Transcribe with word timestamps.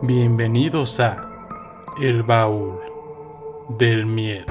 Bienvenidos 0.00 1.00
a 1.00 1.16
El 2.00 2.22
Baúl 2.22 2.78
del 3.80 4.06
Miedo. 4.06 4.46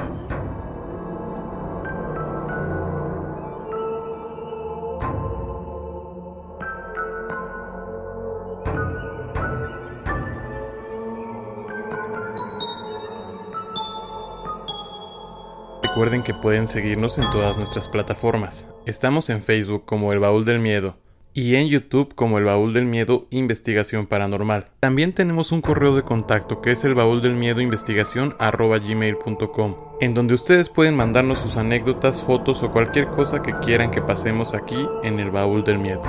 Recuerden 15.82 16.24
que 16.24 16.34
pueden 16.34 16.68
seguirnos 16.68 17.18
en 17.18 17.24
todas 17.32 17.58
nuestras 17.58 17.88
plataformas. 17.88 18.68
Estamos 18.86 19.30
en 19.30 19.42
Facebook 19.42 19.86
como 19.86 20.12
El 20.12 20.20
Baúl 20.20 20.44
del 20.44 20.60
Miedo 20.60 20.98
y 21.38 21.56
en 21.56 21.68
YouTube 21.68 22.16
como 22.16 22.40
el 22.40 22.46
baúl 22.46 22.74
del 22.74 22.86
miedo 22.86 23.28
investigación 23.30 24.08
paranormal. 24.08 24.72
También 24.80 25.14
tenemos 25.14 25.52
un 25.52 25.62
correo 25.62 25.96
de 25.96 26.02
contacto 26.02 26.62
que 26.62 26.72
es 26.72 26.84
el 26.84 26.96
baúl 26.96 27.22
del 27.22 27.36
miedo 27.36 27.62
investigación 27.62 28.34
gmail.com 28.40 29.76
en 30.02 30.14
donde 30.16 30.34
ustedes 30.34 30.70
pueden 30.70 30.96
mandarnos 30.96 31.38
sus 31.38 31.56
anécdotas, 31.56 32.24
fotos 32.24 32.64
o 32.64 32.72
cualquier 32.72 33.06
cosa 33.06 33.44
que 33.44 33.54
quieran 33.64 33.92
que 33.92 34.02
pasemos 34.02 34.56
aquí 34.56 34.84
en 35.04 35.20
el 35.20 35.30
baúl 35.30 35.64
del 35.64 35.78
miedo. 35.78 36.02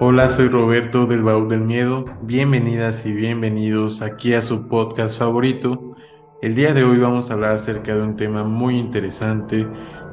Hola, 0.00 0.28
soy 0.28 0.48
Roberto 0.48 1.04
del 1.04 1.22
Baúl 1.22 1.50
del 1.50 1.60
Miedo. 1.60 2.06
Bienvenidas 2.22 3.04
y 3.04 3.12
bienvenidos 3.12 4.00
aquí 4.00 4.32
a 4.32 4.40
su 4.40 4.68
podcast 4.68 5.18
favorito. 5.18 5.96
El 6.40 6.54
día 6.54 6.72
de 6.72 6.84
hoy 6.84 6.96
vamos 6.96 7.28
a 7.28 7.34
hablar 7.34 7.52
acerca 7.52 7.94
de 7.94 8.00
un 8.00 8.16
tema 8.16 8.44
muy 8.44 8.78
interesante 8.78 9.66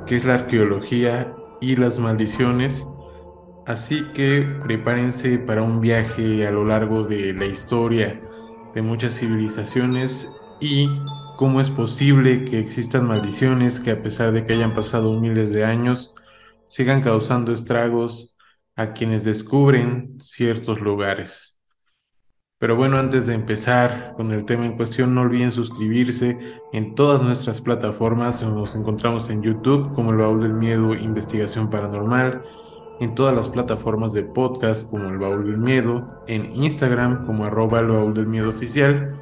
que 0.07 0.15
es 0.15 0.25
la 0.25 0.35
arqueología 0.35 1.33
y 1.61 1.75
las 1.75 1.99
maldiciones. 1.99 2.85
Así 3.65 4.03
que 4.13 4.47
prepárense 4.65 5.37
para 5.37 5.61
un 5.61 5.81
viaje 5.81 6.47
a 6.47 6.51
lo 6.51 6.65
largo 6.65 7.03
de 7.03 7.33
la 7.33 7.45
historia 7.45 8.21
de 8.73 8.81
muchas 8.81 9.19
civilizaciones 9.19 10.29
y 10.61 10.87
cómo 11.35 11.61
es 11.61 11.69
posible 11.69 12.45
que 12.45 12.59
existan 12.59 13.05
maldiciones 13.05 13.79
que 13.79 13.91
a 13.91 14.01
pesar 14.01 14.31
de 14.31 14.45
que 14.45 14.53
hayan 14.53 14.73
pasado 14.73 15.19
miles 15.19 15.51
de 15.51 15.65
años, 15.65 16.15
sigan 16.65 17.01
causando 17.01 17.51
estragos 17.51 18.35
a 18.75 18.93
quienes 18.93 19.23
descubren 19.23 20.17
ciertos 20.21 20.79
lugares. 20.81 21.56
Pero 22.59 22.75
bueno, 22.75 22.97
antes 22.97 23.27
de 23.27 23.35
empezar 23.35 24.13
con 24.17 24.31
el 24.31 24.43
tema 24.43 24.65
en 24.65 24.77
cuestión, 24.77 25.13
no 25.13 25.21
olviden 25.21 25.51
suscribirse 25.51 26.39
en 26.73 26.95
todas 26.95 27.21
nuestras 27.21 27.61
plataformas. 27.61 28.41
Nos 28.41 28.75
encontramos 28.75 29.29
en 29.29 29.43
YouTube 29.43 29.93
como 29.93 30.09
El 30.09 30.17
Baúl 30.17 30.41
del 30.41 30.55
Miedo 30.55 30.95
Investigación 30.95 31.69
Paranormal, 31.69 32.41
en 32.99 33.13
todas 33.13 33.37
las 33.37 33.47
plataformas 33.47 34.11
de 34.13 34.23
podcast 34.23 34.89
como 34.89 35.07
El 35.07 35.19
Baúl 35.19 35.45
del 35.45 35.59
Miedo, 35.59 36.03
en 36.27 36.51
Instagram 36.51 37.27
como 37.27 37.45
arroba 37.45 37.79
El 37.81 37.89
Baúl 37.89 38.15
del 38.15 38.25
Miedo 38.25 38.49
Oficial. 38.49 39.15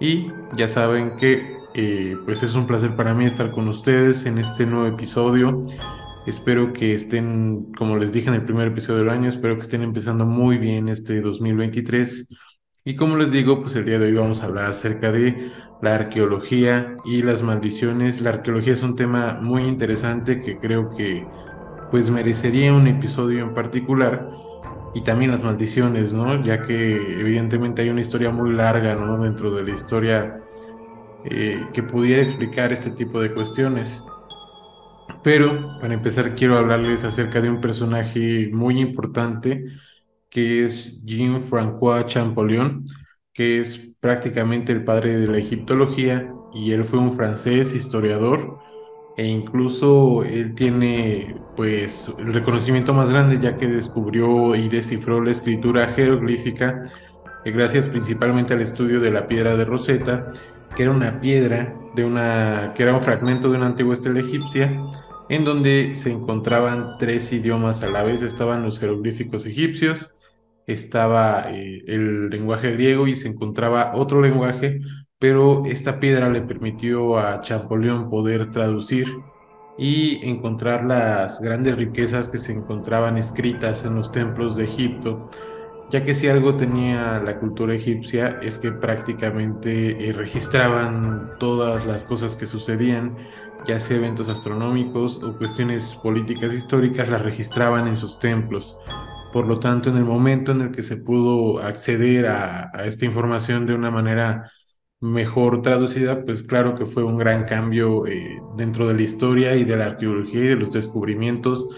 Y 0.00 0.26
ya 0.56 0.66
saben 0.66 1.16
que 1.20 1.56
eh, 1.74 2.16
pues 2.24 2.42
es 2.42 2.56
un 2.56 2.66
placer 2.66 2.96
para 2.96 3.14
mí 3.14 3.26
estar 3.26 3.52
con 3.52 3.68
ustedes 3.68 4.26
en 4.26 4.38
este 4.38 4.66
nuevo 4.66 4.88
episodio. 4.88 5.64
Espero 6.26 6.72
que 6.72 6.96
estén, 6.96 7.72
como 7.78 7.96
les 7.96 8.12
dije 8.12 8.26
en 8.28 8.34
el 8.34 8.44
primer 8.44 8.66
episodio 8.66 8.98
del 8.98 9.10
año, 9.10 9.28
espero 9.28 9.54
que 9.54 9.62
estén 9.62 9.82
empezando 9.82 10.24
muy 10.24 10.58
bien 10.58 10.88
este 10.88 11.20
2023 11.20 12.28
y 12.84 12.96
como 12.96 13.16
les 13.16 13.30
digo, 13.30 13.60
pues 13.60 13.76
el 13.76 13.84
día 13.84 13.98
de 13.98 14.06
hoy 14.06 14.14
vamos 14.14 14.42
a 14.42 14.46
hablar 14.46 14.64
acerca 14.64 15.12
de 15.12 15.52
la 15.80 15.94
arqueología 15.94 16.96
y 17.04 17.22
las 17.22 17.42
maldiciones. 17.42 18.20
La 18.20 18.30
arqueología 18.30 18.72
es 18.72 18.82
un 18.82 18.96
tema 18.96 19.38
muy 19.40 19.62
interesante 19.62 20.40
que 20.40 20.58
creo 20.58 20.90
que 20.96 21.24
pues 21.92 22.10
merecería 22.10 22.72
un 22.72 22.88
episodio 22.88 23.44
en 23.44 23.54
particular 23.54 24.26
y 24.94 25.02
también 25.02 25.30
las 25.30 25.42
maldiciones, 25.42 26.12
¿no? 26.12 26.44
Ya 26.44 26.66
que 26.66 26.96
evidentemente 27.20 27.82
hay 27.82 27.90
una 27.90 28.00
historia 28.00 28.30
muy 28.30 28.52
larga, 28.52 28.96
¿no? 28.96 29.22
Dentro 29.22 29.54
de 29.54 29.62
la 29.62 29.70
historia 29.70 30.42
eh, 31.24 31.60
que 31.72 31.82
pudiera 31.84 32.22
explicar 32.22 32.72
este 32.72 32.90
tipo 32.90 33.20
de 33.20 33.32
cuestiones. 33.32 34.02
Pero 35.22 35.52
para 35.80 35.94
empezar 35.94 36.34
quiero 36.34 36.58
hablarles 36.58 37.04
acerca 37.04 37.40
de 37.40 37.48
un 37.48 37.60
personaje 37.60 38.50
muy 38.52 38.80
importante 38.80 39.66
que 40.32 40.64
es 40.64 41.04
Jean-François 41.04 42.06
Champollion, 42.06 42.84
que 43.34 43.60
es 43.60 43.78
prácticamente 44.00 44.72
el 44.72 44.82
padre 44.82 45.18
de 45.18 45.26
la 45.26 45.36
egiptología, 45.36 46.32
y 46.54 46.72
él 46.72 46.84
fue 46.84 46.98
un 46.98 47.12
francés 47.12 47.74
historiador, 47.74 48.58
e 49.18 49.26
incluso 49.26 50.24
él 50.24 50.54
tiene 50.54 51.36
pues 51.54 52.10
el 52.18 52.32
reconocimiento 52.32 52.94
más 52.94 53.10
grande 53.10 53.38
ya 53.40 53.58
que 53.58 53.68
descubrió 53.68 54.56
y 54.56 54.70
descifró 54.70 55.22
la 55.22 55.32
escritura 55.32 55.88
jeroglífica, 55.88 56.82
eh, 57.44 57.50
gracias 57.50 57.88
principalmente 57.88 58.54
al 58.54 58.62
estudio 58.62 59.00
de 59.00 59.10
la 59.10 59.28
piedra 59.28 59.54
de 59.54 59.66
Rosetta, 59.66 60.32
que 60.74 60.84
era 60.84 60.92
una 60.92 61.20
piedra 61.20 61.74
de 61.94 62.06
una 62.06 62.72
que 62.74 62.84
era 62.84 62.94
un 62.94 63.02
fragmento 63.02 63.50
de 63.50 63.58
una 63.58 63.66
antigua 63.66 63.92
estela 63.92 64.20
egipcia 64.20 64.80
en 65.28 65.44
donde 65.44 65.94
se 65.94 66.10
encontraban 66.10 66.96
tres 66.98 67.32
idiomas 67.32 67.82
a 67.82 67.88
la 67.88 68.02
vez, 68.02 68.22
estaban 68.22 68.62
los 68.62 68.78
jeroglíficos 68.78 69.44
egipcios, 69.44 70.14
estaba 70.66 71.50
eh, 71.50 71.82
el 71.86 72.30
lenguaje 72.30 72.72
griego 72.72 73.06
y 73.06 73.16
se 73.16 73.28
encontraba 73.28 73.92
otro 73.94 74.20
lenguaje, 74.20 74.80
pero 75.18 75.64
esta 75.66 76.00
piedra 76.00 76.30
le 76.30 76.42
permitió 76.42 77.18
a 77.18 77.40
Champollion 77.42 78.10
poder 78.10 78.50
traducir 78.52 79.06
y 79.78 80.20
encontrar 80.28 80.84
las 80.84 81.40
grandes 81.40 81.76
riquezas 81.76 82.28
que 82.28 82.38
se 82.38 82.52
encontraban 82.52 83.18
escritas 83.18 83.84
en 83.84 83.94
los 83.94 84.12
templos 84.12 84.56
de 84.56 84.64
Egipto, 84.64 85.30
ya 85.90 86.04
que 86.04 86.14
si 86.14 86.28
algo 86.28 86.56
tenía 86.56 87.20
la 87.20 87.38
cultura 87.38 87.74
egipcia 87.74 88.38
es 88.42 88.58
que 88.58 88.70
prácticamente 88.80 90.08
eh, 90.08 90.12
registraban 90.12 91.06
todas 91.38 91.84
las 91.86 92.04
cosas 92.06 92.34
que 92.34 92.46
sucedían, 92.46 93.16
ya 93.68 93.78
sea 93.78 93.98
eventos 93.98 94.28
astronómicos 94.28 95.22
o 95.22 95.36
cuestiones 95.36 95.94
políticas 96.02 96.52
históricas, 96.54 97.08
las 97.08 97.22
registraban 97.22 97.88
en 97.88 97.96
sus 97.96 98.18
templos. 98.18 98.78
Por 99.32 99.46
lo 99.46 99.58
tanto, 99.58 99.90
en 99.90 99.96
el 99.96 100.04
momento 100.04 100.52
en 100.52 100.60
el 100.60 100.70
que 100.72 100.82
se 100.82 100.96
pudo 100.96 101.60
acceder 101.60 102.26
a, 102.26 102.70
esta 102.84 103.04
información 103.06 103.66
de 103.66 103.74
una 103.74 103.90
manera 103.90 104.50
mejor 105.00 105.62
traducida, 105.62 106.24
pues 106.24 106.42
claro 106.42 106.76
que 106.76 106.86
fue 106.86 107.02
un 107.02 107.18
gran 107.18 107.44
cambio 107.44 108.06
eh, 108.06 108.40
dentro 108.56 108.86
de 108.86 108.94
la 108.94 109.02
historia 109.02 109.56
y 109.56 109.64
de 109.64 109.76
la 109.76 109.86
arqueología 109.86 110.44
y 110.44 110.48
de 110.48 110.56
los 110.56 110.72
descubrimientos 110.72 111.68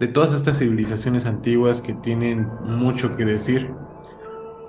de 0.00 0.08
todas 0.08 0.34
estas 0.34 0.58
civilizaciones 0.58 1.24
antiguas 1.24 1.80
que 1.80 1.94
tienen 1.94 2.44
mucho 2.64 3.16
que 3.16 3.24
decir. 3.24 3.70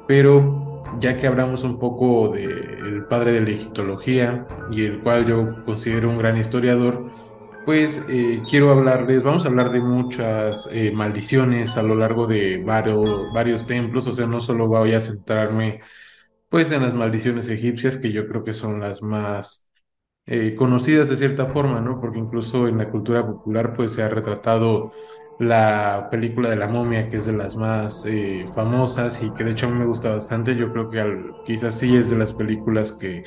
Pero 0.08 0.66
ya 1.00 1.18
que 1.18 1.28
hablamos 1.28 1.64
un 1.64 1.80
poco 1.80 2.30
del 2.30 3.06
padre 3.10 3.34
de 3.34 3.42
la 3.42 3.50
egiptología 3.50 4.48
y 4.72 4.86
el 4.86 5.02
cual 5.02 5.26
yo 5.26 5.44
considero 5.66 6.10
un 6.10 6.18
gran 6.18 6.38
historiador, 6.38 7.12
pues 7.66 8.06
eh, 8.10 8.42
quiero 8.50 8.70
hablarles, 8.72 9.24
vamos 9.24 9.46
a 9.46 9.48
hablar 9.50 9.72
de 9.72 9.82
muchas 9.82 10.70
eh, 10.72 10.92
maldiciones 10.92 11.78
a 11.78 11.84
lo 11.84 11.96
largo 11.96 12.28
de 12.28 12.64
varios, 12.64 13.34
varios 13.34 13.66
templos, 13.66 14.06
o 14.08 14.14
sea, 14.14 14.28
no 14.28 14.40
solo 14.42 14.68
voy 14.68 14.94
a 14.94 15.02
centrarme 15.02 15.82
pues 16.50 16.72
en 16.72 16.84
las 16.84 16.94
maldiciones 16.94 17.48
egipcias, 17.50 17.98
que 17.98 18.12
yo 18.12 18.28
creo 18.28 18.44
que 18.44 18.54
son 18.54 18.80
las 18.80 19.02
más 19.02 19.68
eh, 20.28 20.56
conocidas 20.56 21.10
de 21.10 21.18
cierta 21.18 21.48
forma, 21.48 21.82
¿no? 21.82 22.00
Porque 22.02 22.20
incluso 22.20 22.68
en 22.68 22.78
la 22.80 22.90
cultura 22.92 23.26
popular 23.26 23.74
pues 23.76 23.94
se 23.94 24.04
ha 24.04 24.10
retratado 24.10 24.94
la 25.40 26.08
película 26.12 26.50
de 26.50 26.58
la 26.58 26.68
momia, 26.70 27.10
que 27.10 27.18
es 27.18 27.26
de 27.26 27.34
las 27.34 27.56
más 27.56 28.06
famosas 28.56 29.22
y 29.24 29.34
que 29.34 29.44
de 29.44 29.52
hecho 29.52 29.68
a 29.68 29.70
mí 29.70 29.78
me 29.80 29.86
gusta 29.86 30.12
bastante, 30.12 30.56
yo 30.56 30.72
creo 30.72 30.90
que 30.90 31.26
quizás 31.46 31.80
sí 31.80 31.96
es 31.96 32.10
de 32.10 32.18
las 32.18 32.34
películas 32.34 32.94
que 32.94 33.24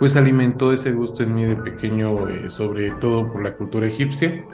pues 0.00 0.16
alimentó 0.16 0.72
ese 0.72 0.92
gusto 0.92 1.22
en 1.22 1.34
mí 1.34 1.44
de 1.44 1.56
pequeño, 1.56 2.26
eh, 2.28 2.50
sobre 2.50 2.90
todo 3.02 3.30
por 3.30 3.42
la 3.42 3.54
cultura 3.54 3.86
egipcia. 3.86 4.46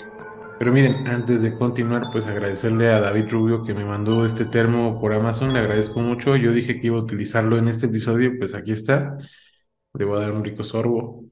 Pero 0.58 0.72
miren, 0.72 1.06
antes 1.06 1.42
de 1.42 1.56
continuar, 1.56 2.02
pues 2.10 2.26
agradecerle 2.26 2.90
a 2.90 3.00
David 3.00 3.28
Rubio 3.30 3.62
que 3.62 3.72
me 3.74 3.84
mandó 3.84 4.26
este 4.26 4.44
termo 4.46 5.00
por 5.00 5.12
Amazon, 5.14 5.52
le 5.52 5.60
agradezco 5.60 6.00
mucho. 6.00 6.34
Yo 6.36 6.52
dije 6.52 6.80
que 6.80 6.88
iba 6.88 6.96
a 6.98 7.02
utilizarlo 7.02 7.58
en 7.58 7.68
este 7.68 7.86
episodio, 7.86 8.32
pues 8.38 8.54
aquí 8.54 8.72
está. 8.72 9.16
Le 9.94 10.04
voy 10.04 10.18
a 10.18 10.20
dar 10.22 10.32
un 10.32 10.44
rico 10.44 10.64
sorbo. 10.64 11.24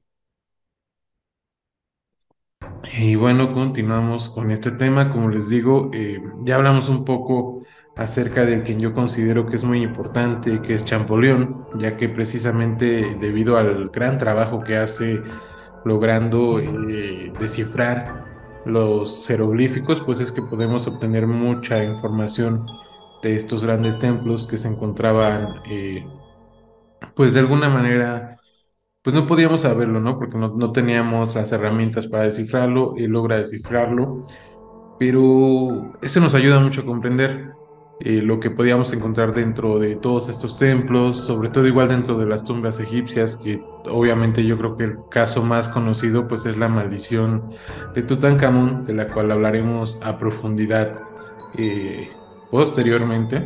Y 2.93 3.15
bueno, 3.15 3.53
continuamos 3.53 4.29
con 4.29 4.51
este 4.51 4.71
tema. 4.71 5.11
Como 5.11 5.29
les 5.29 5.49
digo, 5.49 5.91
eh, 5.93 6.21
ya 6.45 6.55
hablamos 6.55 6.87
un 6.89 7.03
poco 7.03 7.63
acerca 7.95 8.45
del 8.45 8.63
quien 8.63 8.79
yo 8.79 8.93
considero 8.93 9.45
que 9.45 9.55
es 9.55 9.63
muy 9.63 9.81
importante, 9.81 10.61
que 10.61 10.73
es 10.73 10.85
Champollion, 10.85 11.65
ya 11.79 11.95
que 11.97 12.09
precisamente 12.09 13.17
debido 13.21 13.57
al 13.57 13.89
gran 13.89 14.17
trabajo 14.17 14.59
que 14.59 14.77
hace 14.77 15.19
logrando 15.85 16.59
eh, 16.59 17.31
descifrar 17.39 18.05
los 18.65 19.25
jeroglíficos, 19.27 20.01
pues 20.05 20.19
es 20.19 20.31
que 20.31 20.41
podemos 20.41 20.87
obtener 20.87 21.27
mucha 21.27 21.83
información 21.83 22.65
de 23.21 23.35
estos 23.35 23.63
grandes 23.63 23.99
templos 23.99 24.47
que 24.47 24.57
se 24.57 24.67
encontraban, 24.67 25.45
eh, 25.69 26.05
pues 27.15 27.33
de 27.33 27.39
alguna 27.39 27.69
manera 27.69 28.35
pues 29.05 29.15
no 29.15 29.27
podíamos 29.27 29.61
saberlo, 29.61 30.01
¿no? 30.01 30.17
Porque 30.17 30.35
no, 30.35 30.71
teníamos 30.71 31.35
las 31.35 31.51
herramientas 31.51 32.07
para 32.07 32.23
descifrarlo, 32.23 32.95
y 32.97 33.05
logra 33.05 33.37
descifrarlo, 33.37 34.23
pero 34.97 35.67
eso 36.01 36.19
nos 36.19 36.33
ayuda 36.33 36.59
mucho 36.59 36.81
a 36.81 36.85
comprender. 36.85 37.53
Eh, 38.01 38.21
lo 38.21 38.39
que 38.39 38.51
podíamos 38.51 38.91
encontrar 38.91 39.33
dentro 39.33 39.79
de 39.79 39.95
todos 39.95 40.27
estos 40.27 40.57
templos, 40.57 41.17
sobre 41.17 41.49
todo 41.49 41.65
igual 41.65 41.87
dentro 41.87 42.17
de 42.17 42.25
las 42.25 42.43
tumbas 42.43 42.79
egipcias, 42.79 43.37
que 43.37 43.61
obviamente 43.85 44.45
yo 44.45 44.57
creo 44.57 44.77
que 44.77 44.83
el 44.83 44.97
caso 45.09 45.43
más 45.43 45.69
conocido 45.69 46.27
pues 46.27 46.45
es 46.45 46.57
la 46.57 46.67
maldición 46.67 47.49
de 47.95 48.03
Tutankamón, 48.03 48.85
de 48.85 48.93
la 48.95 49.07
cual 49.07 49.31
hablaremos 49.31 49.97
a 50.03 50.17
profundidad 50.17 50.91
eh, 51.57 52.09
posteriormente, 52.51 53.45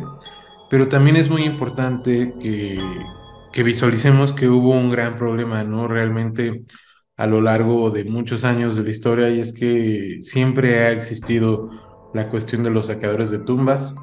pero 0.68 0.88
también 0.88 1.16
es 1.16 1.30
muy 1.30 1.44
importante 1.44 2.34
que, 2.40 2.78
que 3.52 3.62
visualicemos 3.62 4.32
que 4.32 4.48
hubo 4.48 4.70
un 4.70 4.90
gran 4.90 5.16
problema, 5.16 5.62
¿no? 5.64 5.86
Realmente 5.88 6.64
a 7.16 7.26
lo 7.26 7.40
largo 7.40 7.90
de 7.90 8.04
muchos 8.04 8.44
años 8.44 8.76
de 8.76 8.82
la 8.82 8.90
historia 8.90 9.28
y 9.30 9.40
es 9.40 9.52
que 9.52 10.20
siempre 10.22 10.80
ha 10.80 10.90
existido 10.92 11.68
la 12.14 12.28
cuestión 12.28 12.62
de 12.62 12.70
los 12.70 12.86
saqueadores 12.86 13.30
de 13.30 13.44
tumbas, 13.44 13.94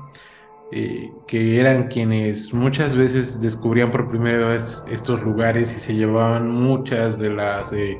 eh, 0.71 1.11
que 1.27 1.59
eran 1.59 1.87
quienes 1.87 2.53
muchas 2.53 2.95
veces 2.95 3.39
descubrían 3.39 3.89
por 3.89 4.09
primera 4.09 4.49
vez 4.49 4.83
estos 4.91 5.23
lugares 5.23 5.75
y 5.77 5.79
se 5.79 5.95
llevaban 5.95 6.49
muchas 6.51 7.17
de 7.19 7.29
las 7.29 7.71
eh, 7.71 7.97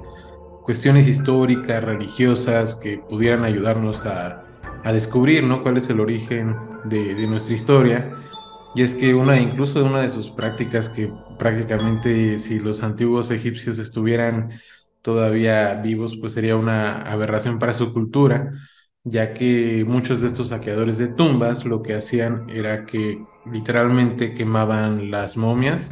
cuestiones 0.63 1.07
históricas, 1.07 1.83
religiosas, 1.83 2.75
que 2.75 2.97
pudieran 2.97 3.45
ayudarnos 3.45 4.05
a, 4.05 4.43
a 4.83 4.91
descubrir 4.91 5.43
¿no? 5.43 5.63
cuál 5.63 5.77
es 5.77 5.89
el 5.89 6.01
origen 6.01 6.49
de, 6.89 7.15
de, 7.15 7.27
nuestra 7.27 7.55
historia. 7.55 8.09
Y 8.75 8.81
es 8.81 8.95
que 8.95 9.13
una, 9.13 9.39
incluso 9.39 9.83
una 9.85 10.01
de 10.01 10.09
sus 10.09 10.29
prácticas 10.29 10.89
que 10.89 11.09
prácticamente 11.39 12.37
si 12.37 12.59
los 12.59 12.83
antiguos 12.83 13.31
egipcios 13.31 13.79
estuvieran 13.79 14.51
todavía 15.01 15.73
vivos, 15.75 16.17
pues 16.19 16.33
sería 16.33 16.57
una 16.57 17.01
aberración 17.01 17.59
para 17.59 17.73
su 17.73 17.93
cultura 17.93 18.51
ya 19.09 19.33
que 19.33 19.86
muchos 19.88 20.21
de 20.21 20.27
estos 20.27 20.50
saqueadores 20.50 20.98
de 20.98 21.07
tumbas 21.07 21.65
lo 21.65 21.81
que 21.81 21.95
hacían 21.95 22.50
era 22.50 22.86
que 22.86 23.18
literalmente 23.51 24.33
quemaban 24.33 25.12
las 25.12 25.38
momias, 25.38 25.92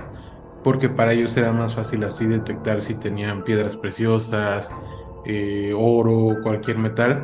porque 0.64 0.90
para 0.90 1.14
ellos 1.14 1.36
era 1.38 1.54
más 1.54 1.76
fácil 1.76 2.04
así 2.04 2.26
detectar 2.26 2.82
si 2.82 2.96
tenían 2.96 3.40
piedras 3.42 3.78
preciosas, 3.78 4.68
eh, 5.26 5.74
oro, 5.76 6.28
cualquier 6.44 6.78
metal. 6.78 7.24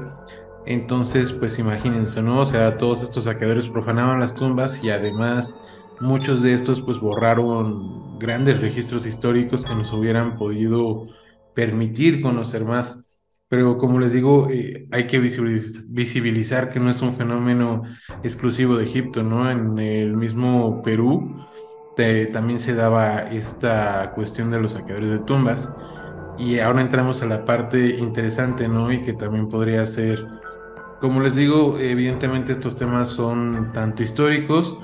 Entonces, 0.65 1.31
pues 1.33 1.59
imagínense, 1.59 2.21
¿no? 2.21 2.41
O 2.41 2.45
sea, 2.45 2.77
todos 2.77 3.03
estos 3.03 3.25
saqueadores 3.25 3.67
profanaban 3.67 4.19
las 4.19 4.33
tumbas 4.35 4.83
y 4.83 4.91
además 4.91 5.55
muchos 5.99 6.41
de 6.41 6.53
estos 6.53 6.81
pues 6.81 6.99
borraron 6.99 8.17
grandes 8.19 8.61
registros 8.61 9.05
históricos 9.05 9.65
que 9.65 9.75
nos 9.75 9.91
hubieran 9.93 10.37
podido 10.37 11.07
permitir 11.53 12.21
conocer 12.21 12.63
más 12.63 13.03
pero 13.51 13.77
como 13.77 13.99
les 13.99 14.13
digo, 14.13 14.47
eh, 14.49 14.87
hay 14.91 15.07
que 15.07 15.19
visibilizar 15.19 16.69
que 16.69 16.79
no 16.79 16.89
es 16.89 17.01
un 17.01 17.13
fenómeno 17.13 17.83
exclusivo 18.23 18.77
de 18.77 18.85
Egipto, 18.85 19.23
¿no? 19.23 19.51
En 19.51 19.77
el 19.77 20.15
mismo 20.15 20.81
Perú 20.85 21.45
también 22.31 22.61
se 22.61 22.73
daba 22.73 23.19
esta 23.23 24.13
cuestión 24.15 24.51
de 24.51 24.59
los 24.61 24.71
saqueadores 24.71 25.09
de 25.09 25.19
tumbas. 25.19 25.69
Y 26.39 26.59
ahora 26.59 26.79
entramos 26.79 27.21
a 27.23 27.25
la 27.25 27.43
parte 27.43 27.97
interesante, 27.97 28.69
¿no? 28.69 28.89
Y 28.89 29.01
que 29.01 29.11
también 29.11 29.49
podría 29.49 29.85
ser, 29.85 30.17
como 31.01 31.19
les 31.19 31.35
digo, 31.35 31.77
evidentemente 31.77 32.53
estos 32.53 32.77
temas 32.77 33.09
son 33.09 33.73
tanto 33.73 34.01
históricos, 34.01 34.77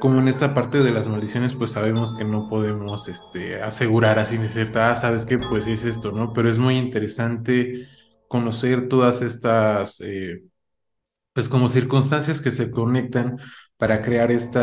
como 0.00 0.20
en 0.20 0.28
esta 0.28 0.54
parte 0.54 0.82
de 0.82 0.92
las 0.92 1.08
maldiciones, 1.08 1.52
pues 1.52 1.72
sabemos 1.72 2.16
que 2.16 2.24
no 2.24 2.48
podemos 2.48 3.06
este, 3.06 3.62
asegurar 3.62 4.18
así 4.18 4.38
de 4.38 4.48
cierta, 4.48 4.92
ah, 4.92 4.96
sabes 4.96 5.26
qué, 5.26 5.36
pues 5.36 5.66
es 5.66 5.84
esto, 5.84 6.10
¿no? 6.10 6.32
Pero 6.32 6.48
es 6.48 6.58
muy 6.58 6.78
interesante 6.78 7.86
conocer 8.34 8.88
todas 8.88 9.22
estas, 9.22 10.00
eh, 10.00 10.42
pues 11.32 11.48
como 11.48 11.68
circunstancias 11.68 12.40
que 12.40 12.50
se 12.50 12.68
conectan 12.68 13.38
para 13.76 14.02
crear 14.02 14.32
este 14.32 14.60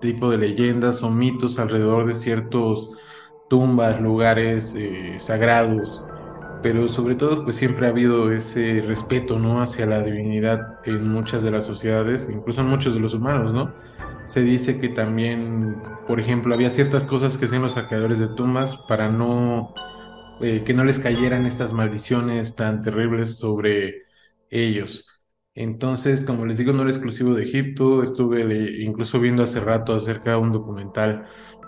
tipo 0.00 0.30
de 0.30 0.38
leyendas 0.38 1.02
o 1.02 1.10
mitos 1.10 1.58
alrededor 1.58 2.06
de 2.06 2.14
ciertos 2.14 2.88
tumbas, 3.50 4.00
lugares 4.00 4.74
eh, 4.74 5.16
sagrados, 5.18 6.02
pero 6.62 6.88
sobre 6.88 7.14
todo 7.14 7.44
pues 7.44 7.56
siempre 7.56 7.86
ha 7.86 7.90
habido 7.90 8.32
ese 8.32 8.80
respeto, 8.86 9.38
¿no? 9.38 9.60
Hacia 9.60 9.84
la 9.84 10.02
divinidad 10.02 10.58
en 10.86 11.06
muchas 11.06 11.42
de 11.42 11.50
las 11.50 11.66
sociedades, 11.66 12.30
incluso 12.30 12.62
en 12.62 12.68
muchos 12.68 12.94
de 12.94 13.00
los 13.00 13.12
humanos, 13.12 13.52
¿no? 13.52 13.68
Se 14.28 14.40
dice 14.40 14.78
que 14.80 14.88
también, 14.88 15.60
por 16.08 16.20
ejemplo, 16.20 16.54
había 16.54 16.70
ciertas 16.70 17.04
cosas 17.04 17.36
que 17.36 17.44
hacían 17.44 17.60
los 17.60 17.72
saqueadores 17.74 18.18
de 18.18 18.28
tumbas 18.28 18.78
para 18.88 19.10
no 19.10 19.74
eh, 20.40 20.62
que 20.64 20.74
no 20.74 20.84
les 20.84 20.98
cayeran 20.98 21.46
estas 21.46 21.72
maldiciones 21.72 22.56
tan 22.56 22.82
terribles 22.82 23.36
sobre 23.36 24.02
ellos. 24.50 25.06
Entonces, 25.54 26.24
como 26.24 26.46
les 26.46 26.58
digo, 26.58 26.72
no 26.72 26.82
era 26.82 26.90
exclusivo 26.90 27.34
de 27.34 27.44
Egipto, 27.44 28.02
estuve 28.02 28.82
incluso 28.82 29.20
viendo 29.20 29.44
hace 29.44 29.60
rato 29.60 29.94
acerca 29.94 30.30
de 30.30 30.36
un 30.36 30.52
documental 30.52 31.26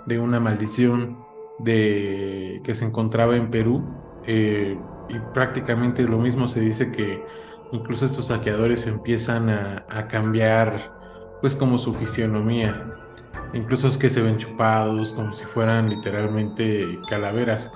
de 0.09 0.19
una 0.19 0.41
maldición 0.41 1.19
de, 1.61 2.61
que 2.65 2.75
se 2.75 2.85
encontraba 2.85 3.37
en 3.37 3.51
Perú 3.51 3.85
eh, 4.27 4.77
y 5.09 5.15
prácticamente 5.35 6.03
lo 6.03 6.19
mismo 6.19 6.49
se 6.49 6.61
dice 6.61 6.91
que 6.91 7.21
incluso 7.73 8.05
estos 8.07 8.27
saqueadores 8.27 8.87
empiezan 8.87 9.49
a, 9.51 9.85
a 9.89 10.09
cambiar 10.09 10.81
pues 11.41 11.55
como 11.55 11.79
su 11.79 11.95
fisionomía, 11.95 12.75
incluso 13.55 13.89
es 13.89 13.99
que 13.99 14.11
se 14.11 14.23
ven 14.23 14.39
chupados 14.39 15.13
como 15.15 15.33
si 15.35 15.45
fueran 15.45 15.91
literalmente 15.91 16.99
calaveras 17.09 17.71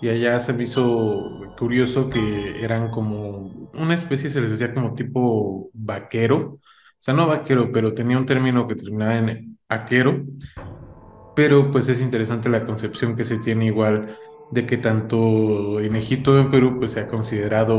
y 0.00 0.08
allá 0.08 0.40
se 0.40 0.52
me 0.52 0.64
hizo 0.64 1.54
curioso 1.58 2.08
que 2.08 2.62
eran 2.62 2.90
como 2.90 3.68
una 3.74 3.94
especie, 3.94 4.30
se 4.30 4.40
les 4.40 4.52
decía 4.52 4.74
como 4.74 4.94
tipo 4.94 5.70
vaquero, 5.74 6.58
o 6.58 7.02
sea, 7.02 7.14
no 7.14 7.26
vaquero, 7.26 7.70
pero 7.72 7.94
tenía 7.94 8.18
un 8.18 8.26
término 8.26 8.66
que 8.66 8.74
terminaba 8.76 9.16
en 9.18 9.58
aquero, 9.68 10.24
pero 11.36 11.70
pues 11.70 11.88
es 11.88 12.00
interesante 12.00 12.48
la 12.48 12.60
concepción 12.60 13.16
que 13.16 13.24
se 13.24 13.38
tiene 13.38 13.66
igual 13.66 14.16
de 14.50 14.66
que 14.66 14.76
tanto 14.78 15.80
en 15.80 15.96
Egipto 15.96 16.38
en 16.38 16.50
Perú 16.50 16.76
pues 16.78 16.92
se 16.92 17.00
ha 17.00 17.08
considerado 17.08 17.78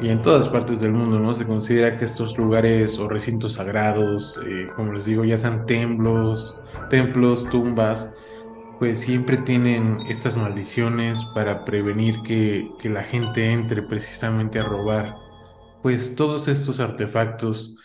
y 0.00 0.08
en 0.08 0.22
todas 0.22 0.48
partes 0.48 0.80
del 0.80 0.92
mundo, 0.92 1.18
¿no? 1.20 1.34
Se 1.34 1.46
considera 1.46 1.96
que 1.96 2.04
estos 2.04 2.36
lugares 2.36 2.98
o 2.98 3.08
recintos 3.08 3.52
sagrados, 3.52 4.40
eh, 4.46 4.66
como 4.76 4.92
les 4.92 5.04
digo, 5.04 5.24
ya 5.24 5.38
sean 5.38 5.66
templos, 5.66 6.54
templos, 6.90 7.44
tumbas, 7.44 8.10
pues 8.84 9.00
siempre 9.00 9.38
tienen 9.38 9.96
estas 10.10 10.36
maldiciones 10.36 11.24
para 11.34 11.64
prevenir 11.64 12.20
que, 12.20 12.68
la 12.82 13.02
gente 13.02 13.50
entre 13.50 13.80
precisamente 13.80 14.58
a 14.58 14.62
robar 14.62 15.14
pues 15.82 16.14
todos 16.16 16.48
estos 16.48 16.80
artefactos 16.80 17.78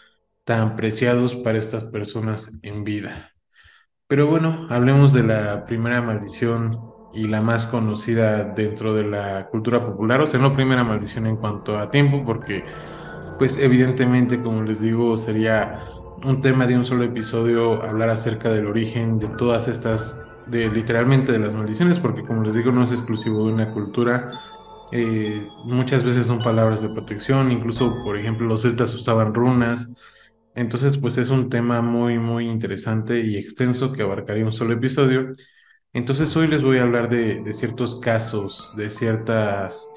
tan 0.43 0.75
preciados 0.75 1.35
para 1.35 1.57
estas 1.57 1.85
personas 1.85 2.51
en 2.63 2.83
vida. 2.83 3.31
Pero 4.07 4.27
bueno, 4.27 4.68
hablemos 4.69 5.13
de 5.13 5.23
la 5.23 5.65
primera 5.65 6.01
maldición 6.01 6.81
y 7.13 7.29
la 7.29 7.41
más 7.41 7.65
conocida 7.65 8.53
dentro 8.53 8.94
de 8.94 9.03
la 9.03 9.47
cultura 9.47 9.85
popular, 9.85 10.19
o 10.19 10.27
sea, 10.27 10.41
no 10.41 10.53
primera 10.53 10.83
maldición 10.83 11.27
en 11.27 11.37
cuanto 11.37 11.79
a 11.79 11.89
tiempo, 11.89 12.25
porque 12.25 12.65
pues 13.37 13.57
evidentemente, 13.57 14.44
como 14.44 14.63
les 14.63 14.81
digo, 14.81 15.15
sería 15.15 15.79
un 16.25 16.41
tema 16.41 16.68
de 16.68 16.75
un 16.75 16.83
solo 16.83 17.06
episodio 17.06 17.81
hablar 17.83 18.09
acerca 18.09 18.49
del 18.49 18.65
origen 18.65 19.18
de 19.18 19.29
todas 19.29 19.69
estas 19.69 20.25
de 20.49 20.69
literalmente 20.69 21.31
de 21.31 21.39
las 21.39 21.53
maldiciones, 21.53 21.99
porque 21.99 22.23
como 22.23 22.44
les 22.44 22.53
digo, 22.53 22.71
no 22.71 22.83
es 22.83 22.91
exclusivo 22.91 23.45
de 23.47 23.53
una 23.53 23.71
cultura. 23.73 24.31
Eh, 24.91 25.47
muchas 25.65 26.03
veces 26.03 26.25
son 26.27 26.39
palabras 26.39 26.81
de 26.81 26.89
protección, 26.89 27.51
incluso, 27.51 27.94
por 28.03 28.18
ejemplo, 28.18 28.47
los 28.47 28.61
celtas 28.63 28.94
usaban 28.94 29.33
runas. 29.33 29.87
Entonces, 30.56 30.97
pues 30.97 31.18
es 31.18 31.29
un 31.29 31.49
tema 31.49 31.81
muy, 31.81 32.19
muy 32.19 32.49
interesante 32.49 33.19
y 33.21 33.37
extenso 33.37 33.91
que 33.94 34.03
abarcaría 34.03 34.45
un 34.45 34.53
solo 34.53 34.73
episodio. 34.73 35.31
Entonces, 35.94 36.35
hoy 36.35 36.47
les 36.47 36.63
voy 36.63 36.79
a 36.79 36.83
hablar 36.83 37.09
de, 37.09 37.41
de 37.41 37.53
ciertos 37.53 37.99
casos, 37.99 38.73
de 38.77 38.89
ciertas 38.89 39.87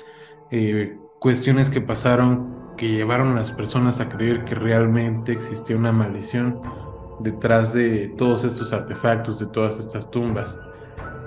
eh, 0.51 0.97
cuestiones 1.21 1.71
que 1.71 1.81
pasaron 1.81 2.77
que 2.77 2.89
llevaron 2.89 3.33
a 3.33 3.41
las 3.41 3.53
personas 3.53 4.01
a 4.01 4.09
creer 4.09 4.45
que 4.45 4.55
realmente 4.55 5.33
existía 5.33 5.77
una 5.77 5.93
maldición 5.93 6.61
detrás 7.21 7.73
de 7.73 8.09
todos 8.17 8.45
estos 8.45 8.73
artefactos, 8.73 9.39
de 9.39 9.47
todas 9.47 9.79
estas 9.79 10.11
tumbas. 10.11 10.57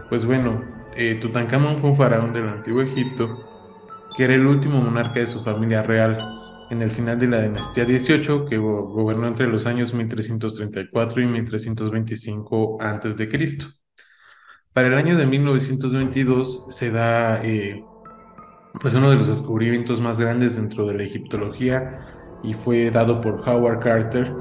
Pues 0.10 0.26
bueno, 0.26 0.60
eh, 0.96 1.18
Tutankamón 1.22 1.78
fue 1.80 1.90
un 1.90 1.96
faraón 1.96 2.34
del 2.34 2.50
antiguo 2.50 2.82
Egipto, 2.82 3.28
que 4.16 4.24
era 4.24 4.36
el 4.36 4.46
último 4.46 4.82
monarca 4.82 5.20
de 5.20 5.28
su 5.28 5.42
familia 5.42 5.82
real 5.82 6.18
en 6.70 6.82
el 6.82 6.92
final 6.92 7.20
de 7.20 7.28
la 7.28 7.42
dinastía 7.42 7.86
18, 7.86 8.46
que 8.46 8.58
gobernó 8.58 9.28
entre 9.28 9.48
los 9.48 9.66
años 9.66 9.94
1334 9.94 11.22
y 11.22 11.26
1325 11.26 12.78
a.C. 12.82 13.58
Para 14.74 14.88
el 14.88 14.96
año 14.96 15.18
de 15.18 15.26
1922 15.26 16.68
se 16.70 16.92
da 16.92 17.42
eh, 17.44 17.84
pues 18.82 18.94
uno 18.94 19.10
de 19.10 19.16
los 19.16 19.28
descubrimientos 19.28 20.02
más 20.02 20.20
grandes 20.20 20.56
dentro 20.56 20.86
de 20.86 20.94
la 20.96 21.04
egiptología 21.04 22.06
y 22.44 22.54
fue 22.54 22.92
dado 22.92 23.22
por 23.22 23.48
Howard 23.48 23.80
Carter, 23.80 24.32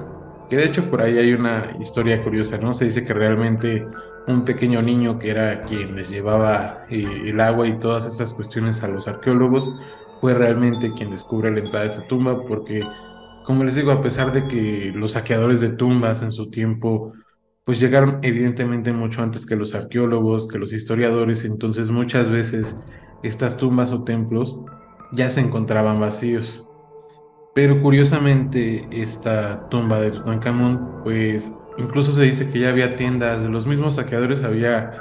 que 0.48 0.56
de 0.56 0.64
hecho 0.64 0.90
por 0.90 1.00
ahí 1.00 1.18
hay 1.18 1.32
una 1.32 1.74
historia 1.80 2.22
curiosa, 2.22 2.58
¿no? 2.58 2.74
Se 2.74 2.86
dice 2.86 3.04
que 3.04 3.14
realmente 3.14 3.82
un 4.26 4.44
pequeño 4.44 4.82
niño 4.82 5.18
que 5.18 5.30
era 5.30 5.64
quien 5.64 5.96
les 5.96 6.08
llevaba 6.08 6.86
eh, 6.90 7.04
el 7.26 7.40
agua 7.40 7.66
y 7.68 7.78
todas 7.78 8.06
estas 8.06 8.32
cuestiones 8.34 8.82
a 8.82 8.88
los 8.88 9.06
arqueólogos 9.06 9.68
fue 10.18 10.34
realmente 10.34 10.92
quien 10.96 11.10
descubre 11.10 11.50
la 11.50 11.60
entrada 11.60 11.86
de 11.86 11.92
esa 11.92 12.06
tumba 12.06 12.42
porque 12.46 12.80
como 13.44 13.62
les 13.62 13.74
digo, 13.74 13.92
a 13.92 14.00
pesar 14.00 14.32
de 14.32 14.48
que 14.48 14.92
los 14.94 15.12
saqueadores 15.12 15.60
de 15.60 15.68
tumbas 15.68 16.22
en 16.22 16.32
su 16.32 16.50
tiempo, 16.50 17.12
pues 17.64 17.78
llegaron 17.78 18.18
evidentemente 18.22 18.92
mucho 18.92 19.22
antes 19.22 19.44
que 19.44 19.54
los 19.54 19.74
arqueólogos, 19.74 20.48
que 20.48 20.58
los 20.58 20.72
historiadores, 20.72 21.44
entonces 21.44 21.90
muchas 21.90 22.30
veces 22.30 22.76
estas 23.22 23.56
tumbas 23.58 23.92
o 23.92 24.02
templos 24.02 24.58
ya 25.12 25.30
se 25.30 25.40
encontraban 25.40 26.00
vacíos. 26.00 26.66
Pero 27.54 27.80
curiosamente, 27.80 28.88
esta 28.90 29.68
tumba 29.68 30.00
de 30.00 30.10
Tutankamón, 30.10 31.02
pues 31.04 31.52
incluso 31.78 32.12
se 32.12 32.22
dice 32.22 32.50
que 32.50 32.60
ya 32.60 32.70
había 32.70 32.96
tiendas 32.96 33.42
de 33.42 33.48
los 33.48 33.66
mismos 33.66 33.94
saqueadores, 33.94 34.42
había 34.42 34.92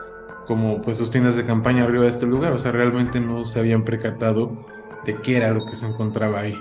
como 0.48 0.82
pues 0.84 0.98
sus 0.98 1.10
tiendas 1.10 1.36
de 1.36 1.46
campaña 1.46 1.84
arriba 1.84 2.04
de 2.04 2.10
este 2.12 2.26
lugar, 2.28 2.54
o 2.54 2.60
sea, 2.60 2.72
realmente 2.72 3.20
no 3.20 3.46
se 3.46 3.60
habían 3.60 3.84
percatado 3.84 4.66
de 5.06 5.16
qué 5.24 5.38
era 5.38 5.52
lo 5.52 5.66
que 5.66 5.76
se 5.76 5.88
encontraba 5.88 6.42
ahí. 6.42 6.54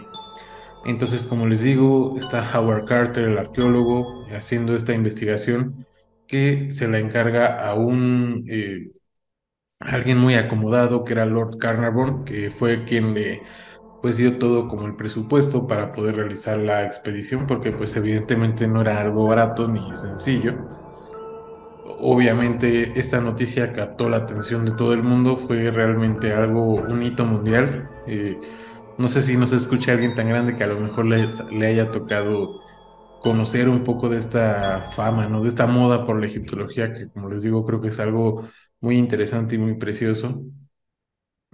Entonces, 0.84 1.24
como 1.26 1.46
les 1.46 1.62
digo, 1.62 2.16
está 2.18 2.42
Howard 2.58 2.86
Carter, 2.86 3.24
el 3.24 3.38
arqueólogo, 3.38 4.26
haciendo 4.36 4.74
esta 4.74 4.94
investigación 4.94 5.86
que 6.26 6.70
se 6.72 6.88
la 6.88 6.98
encarga 6.98 7.68
a 7.68 7.74
un 7.74 8.44
eh, 8.48 8.92
alguien 9.80 10.18
muy 10.18 10.34
acomodado 10.34 11.04
que 11.04 11.12
era 11.12 11.26
Lord 11.26 11.58
Carnarvon, 11.58 12.24
que 12.24 12.50
fue 12.50 12.84
quien 12.84 13.14
le 13.14 13.42
pues 14.02 14.16
dio 14.16 14.36
todo 14.36 14.68
como 14.68 14.88
el 14.88 14.96
presupuesto 14.96 15.68
para 15.68 15.92
poder 15.92 16.16
realizar 16.16 16.58
la 16.58 16.84
expedición, 16.84 17.46
porque 17.46 17.70
pues 17.70 17.94
evidentemente 17.96 18.66
no 18.66 18.80
era 18.80 19.00
algo 19.00 19.28
barato 19.28 19.68
ni 19.68 19.80
sencillo. 19.96 20.54
Obviamente 22.00 22.98
esta 22.98 23.20
noticia 23.20 23.72
captó 23.72 24.08
la 24.08 24.18
atención 24.18 24.64
de 24.64 24.72
todo 24.76 24.92
el 24.92 25.04
mundo, 25.04 25.36
fue 25.36 25.70
realmente 25.70 26.32
algo, 26.32 26.74
un 26.74 27.00
hito 27.02 27.24
mundial. 27.24 27.84
Eh, 28.08 28.40
no 28.98 29.08
sé 29.08 29.22
si 29.22 29.36
nos 29.36 29.52
escucha 29.52 29.92
alguien 29.92 30.16
tan 30.16 30.28
grande 30.28 30.56
que 30.56 30.64
a 30.64 30.66
lo 30.66 30.80
mejor 30.80 31.06
le, 31.06 31.66
haya 31.66 31.86
tocado 31.86 32.60
conocer 33.22 33.68
un 33.68 33.84
poco 33.84 34.08
de 34.08 34.18
esta 34.18 34.90
fama, 34.96 35.28
¿no? 35.28 35.42
De 35.42 35.48
esta 35.48 35.68
moda 35.68 36.04
por 36.06 36.18
la 36.18 36.26
egiptología, 36.26 36.92
que 36.92 37.08
como 37.08 37.28
les 37.28 37.42
digo, 37.42 37.64
creo 37.64 37.80
que 37.80 37.88
es 37.88 38.00
algo 38.00 38.48
muy 38.80 38.98
interesante 38.98 39.54
y 39.54 39.58
muy 39.58 39.74
precioso. 39.74 40.42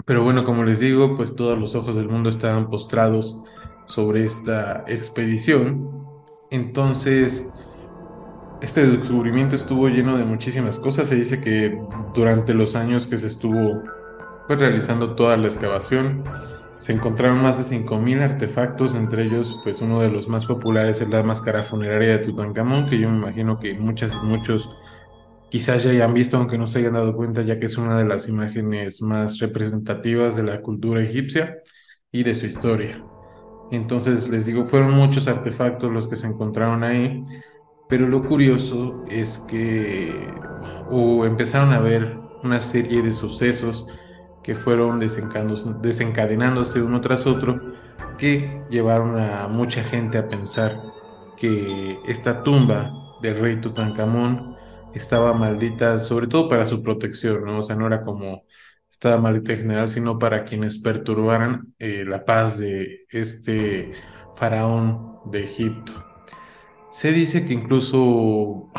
Pero 0.05 0.23
bueno, 0.23 0.45
como 0.45 0.65
les 0.65 0.81
digo, 0.81 1.17
pues 1.17 1.37
todos 1.37 1.59
los 1.59 1.75
ojos 1.75 1.97
del 1.97 2.09
mundo 2.09 2.31
estaban 2.31 2.71
postrados 2.71 3.43
sobre 3.87 4.25
esta 4.25 4.85
expedición. 4.87 5.91
Entonces, 6.51 7.47
este 8.61 8.87
descubrimiento 8.87 9.57
estuvo 9.57 9.89
lleno 9.89 10.17
de 10.17 10.25
muchísimas 10.25 10.79
cosas. 10.79 11.09
Se 11.09 11.15
dice 11.15 11.41
que 11.41 11.79
durante 12.15 12.55
los 12.55 12.75
años 12.75 13.07
que 13.07 13.19
se 13.19 13.27
estuvo 13.27 13.83
pues, 14.47 14.59
realizando 14.59 15.15
toda 15.15 15.37
la 15.37 15.49
excavación, 15.49 16.25
se 16.79 16.93
encontraron 16.93 17.43
más 17.43 17.59
de 17.59 17.77
5.000 17.77 18.23
artefactos, 18.23 18.95
entre 18.95 19.25
ellos, 19.25 19.61
pues 19.63 19.81
uno 19.81 20.01
de 20.01 20.11
los 20.11 20.29
más 20.29 20.47
populares 20.47 21.01
es 21.01 21.09
la 21.11 21.23
máscara 21.23 21.63
funeraria 21.63 22.19
de 22.19 22.19
Tutankamón, 22.19 22.89
que 22.89 22.99
yo 22.99 23.11
me 23.11 23.19
imagino 23.19 23.59
que 23.59 23.75
muchas 23.75 24.23
muchos 24.25 24.77
quizás 25.51 25.83
ya 25.85 25.91
hayan 25.91 26.15
visto, 26.15 26.37
aunque 26.37 26.59
no 26.59 26.67
se 26.67 26.79
hayan 26.81 26.95
dado 26.95 27.17
cuenta, 27.17 27.43
ya 27.43 27.59
que 27.59 27.67
es 27.67 27.79
una 27.79 27.97
de 27.99 28.05
las 28.05 28.29
imágenes 28.29 29.03
más 29.03 29.39
representativas 29.39 30.37
de 30.37 30.43
la 30.43 30.61
cultura 30.61 31.03
egipcia 31.03 31.59
y 32.13 32.23
de 32.23 32.35
su 32.35 32.47
historia. 32.47 33.05
Entonces, 33.71 34.29
les 34.29 34.47
digo, 34.47 34.65
fueron 34.65 34.95
muchos 34.95 35.29
artefactos 35.29 35.93
los 35.93 36.09
que 36.09 36.17
se 36.17 36.27
encontraron 36.27 36.85
ahí, 36.85 37.25
pero 37.89 38.07
lo 38.07 38.27
curioso 38.27 39.05
es 39.11 39.39
que 39.49 40.13
o 40.91 41.25
empezaron 41.27 41.73
a 41.73 41.81
ver 41.81 42.17
una 42.43 42.61
serie 42.61 43.03
de 43.03 43.13
sucesos 43.13 43.87
que 44.43 44.55
fueron 44.55 45.01
desencadenándose 45.01 46.81
uno 46.81 47.01
tras 47.01 47.27
otro, 47.27 47.57
que 48.19 48.65
llevaron 48.71 49.19
a 49.19 49.49
mucha 49.49 49.85
gente 49.85 50.19
a 50.19 50.29
pensar 50.29 50.75
que 51.37 51.99
esta 52.07 52.43
tumba 52.43 52.91
del 53.21 53.39
rey 53.39 53.61
Tutankamón 53.61 54.58
estaba 54.95 55.35
maldita, 55.35 55.99
sobre 56.01 56.27
todo 56.29 56.49
para 56.49 56.65
su 56.67 56.83
protección, 56.83 57.43
¿no? 57.45 57.61
O 57.61 57.63
sea, 57.63 57.77
no 57.77 57.87
era 57.87 58.05
como 58.05 58.45
estaba 58.91 59.19
maldita 59.19 59.53
en 59.53 59.59
general, 59.61 59.89
sino 59.89 60.19
para 60.19 60.45
quienes 60.45 60.79
perturbaran 60.79 61.75
eh, 61.79 62.05
la 62.07 62.25
paz 62.25 62.59
de 62.59 63.07
este 63.11 63.93
faraón 64.37 65.21
de 65.31 65.45
Egipto. 65.45 65.93
Se 66.91 67.13
dice 67.13 67.45
que 67.45 67.53
incluso 67.53 68.73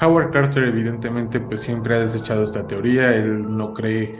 Howard 0.00 0.30
Carter 0.32 0.64
evidentemente 0.64 1.40
pues 1.40 1.60
siempre 1.60 1.94
ha 1.94 2.00
desechado 2.00 2.44
esta 2.44 2.66
teoría, 2.66 3.14
él 3.16 3.42
no 3.42 3.74
cree 3.74 4.14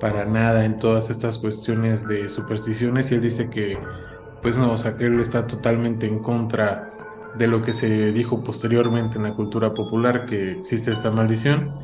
para 0.00 0.24
nada 0.26 0.64
en 0.64 0.78
todas 0.78 1.10
estas 1.10 1.38
cuestiones 1.38 2.06
de 2.06 2.28
supersticiones 2.28 3.10
y 3.10 3.16
él 3.16 3.22
dice 3.22 3.50
que 3.50 3.78
pues 4.42 4.56
no, 4.56 4.72
o 4.72 4.78
sea 4.78 4.96
que 4.96 5.06
él 5.06 5.20
está 5.20 5.46
totalmente 5.46 6.06
en 6.06 6.20
contra 6.20 6.92
de 7.38 7.46
lo 7.46 7.62
que 7.62 7.72
se 7.72 8.12
dijo 8.12 8.42
posteriormente 8.44 9.16
en 9.16 9.24
la 9.24 9.34
cultura 9.34 9.74
popular 9.74 10.26
que 10.26 10.52
existe 10.52 10.90
esta 10.90 11.10
maldición. 11.10 11.74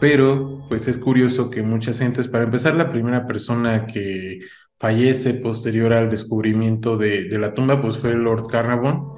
Pero 0.00 0.58
pues 0.68 0.88
es 0.88 0.98
curioso 0.98 1.50
que 1.50 1.62
muchas 1.62 1.98
gentes, 1.98 2.28
para 2.28 2.44
empezar, 2.44 2.74
la 2.74 2.90
primera 2.90 3.26
persona 3.26 3.86
que 3.86 4.40
fallece 4.78 5.34
posterior 5.34 5.92
al 5.92 6.10
descubrimiento 6.10 6.96
de, 6.96 7.28
de 7.28 7.38
la 7.38 7.54
tumba 7.54 7.80
pues 7.80 7.98
fue 7.98 8.14
Lord 8.14 8.48
Carnarvon. 8.48 9.12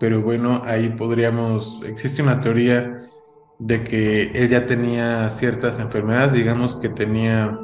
Pero 0.00 0.22
bueno, 0.22 0.62
ahí 0.64 0.94
podríamos, 0.98 1.80
existe 1.86 2.22
una 2.22 2.40
teoría 2.40 2.96
de 3.58 3.84
que 3.84 4.32
él 4.34 4.48
ya 4.48 4.66
tenía 4.66 5.30
ciertas 5.30 5.78
enfermedades, 5.78 6.32
digamos 6.32 6.76
que 6.76 6.88
tenía 6.88 7.56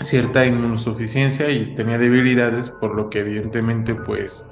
cierta 0.00 0.46
inmunosuficiencia 0.46 1.50
y 1.50 1.74
tenía 1.74 1.98
debilidades, 1.98 2.68
por 2.80 2.94
lo 2.94 3.10
que 3.10 3.20
evidentemente 3.20 3.94
pues 4.06 4.44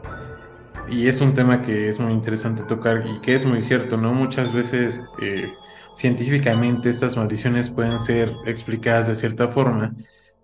y 0.91 1.09
es 1.09 1.21
un 1.21 1.35
tema 1.35 1.63
que 1.63 1.89
es 1.89 1.99
muy 2.01 2.13
interesante 2.13 2.63
tocar 2.69 3.05
y 3.07 3.21
que 3.21 3.35
es 3.35 3.45
muy 3.45 3.63
cierto, 3.63 3.97
¿no? 3.97 4.13
Muchas 4.13 4.53
veces 4.53 5.03
eh, 5.23 5.53
científicamente 5.97 6.91
estas 6.91 7.17
maldiciones 7.17 7.71
pueden 7.71 7.93
ser 7.93 8.31
explicadas 8.47 9.09
de 9.09 9.17
cierta 9.17 9.49
forma, 9.49 9.95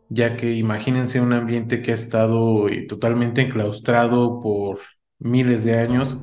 ya 0.08 0.36
que 0.36 0.52
imagínense 0.54 1.20
un 1.20 1.32
ambiente 1.32 1.82
que 1.82 1.92
ha 1.92 1.94
estado 1.94 2.68
eh, 2.68 2.86
totalmente 2.86 3.42
enclaustrado 3.42 4.40
por 4.40 4.80
miles 5.18 5.64
de 5.64 5.78
años. 5.78 6.18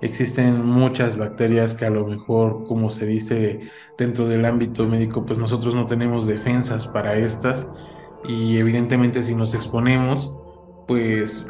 Existen 0.00 0.64
muchas 0.64 1.16
bacterias 1.16 1.74
que 1.74 1.84
a 1.86 1.90
lo 1.90 2.06
mejor, 2.06 2.66
como 2.66 2.90
se 2.90 3.06
dice 3.06 3.60
dentro 3.98 4.28
del 4.28 4.44
ámbito 4.44 4.86
médico, 4.86 5.26
pues 5.26 5.38
nosotros 5.38 5.74
no 5.74 5.86
tenemos 5.86 6.26
defensas 6.26 6.86
para 6.86 7.16
estas 7.18 7.66
y 8.24 8.58
evidentemente 8.58 9.22
si 9.22 9.34
nos 9.34 9.54
exponemos, 9.54 10.36
pues 10.86 11.44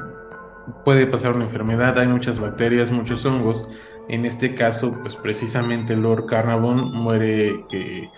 puede 0.85 1.07
pasar 1.07 1.35
una 1.35 1.45
enfermedad, 1.45 1.99
hay 1.99 2.07
muchas 2.09 2.39
bacterias, 2.39 2.91
muchos 2.91 3.25
hongos. 3.25 3.69
En 4.09 4.25
este 4.25 4.55
caso, 4.55 4.91
pues 5.03 5.17
precisamente 5.17 5.97
Lord 5.97 6.27
Carnarvon 6.27 6.93
muere. 6.93 7.55
Eh, 7.73 8.09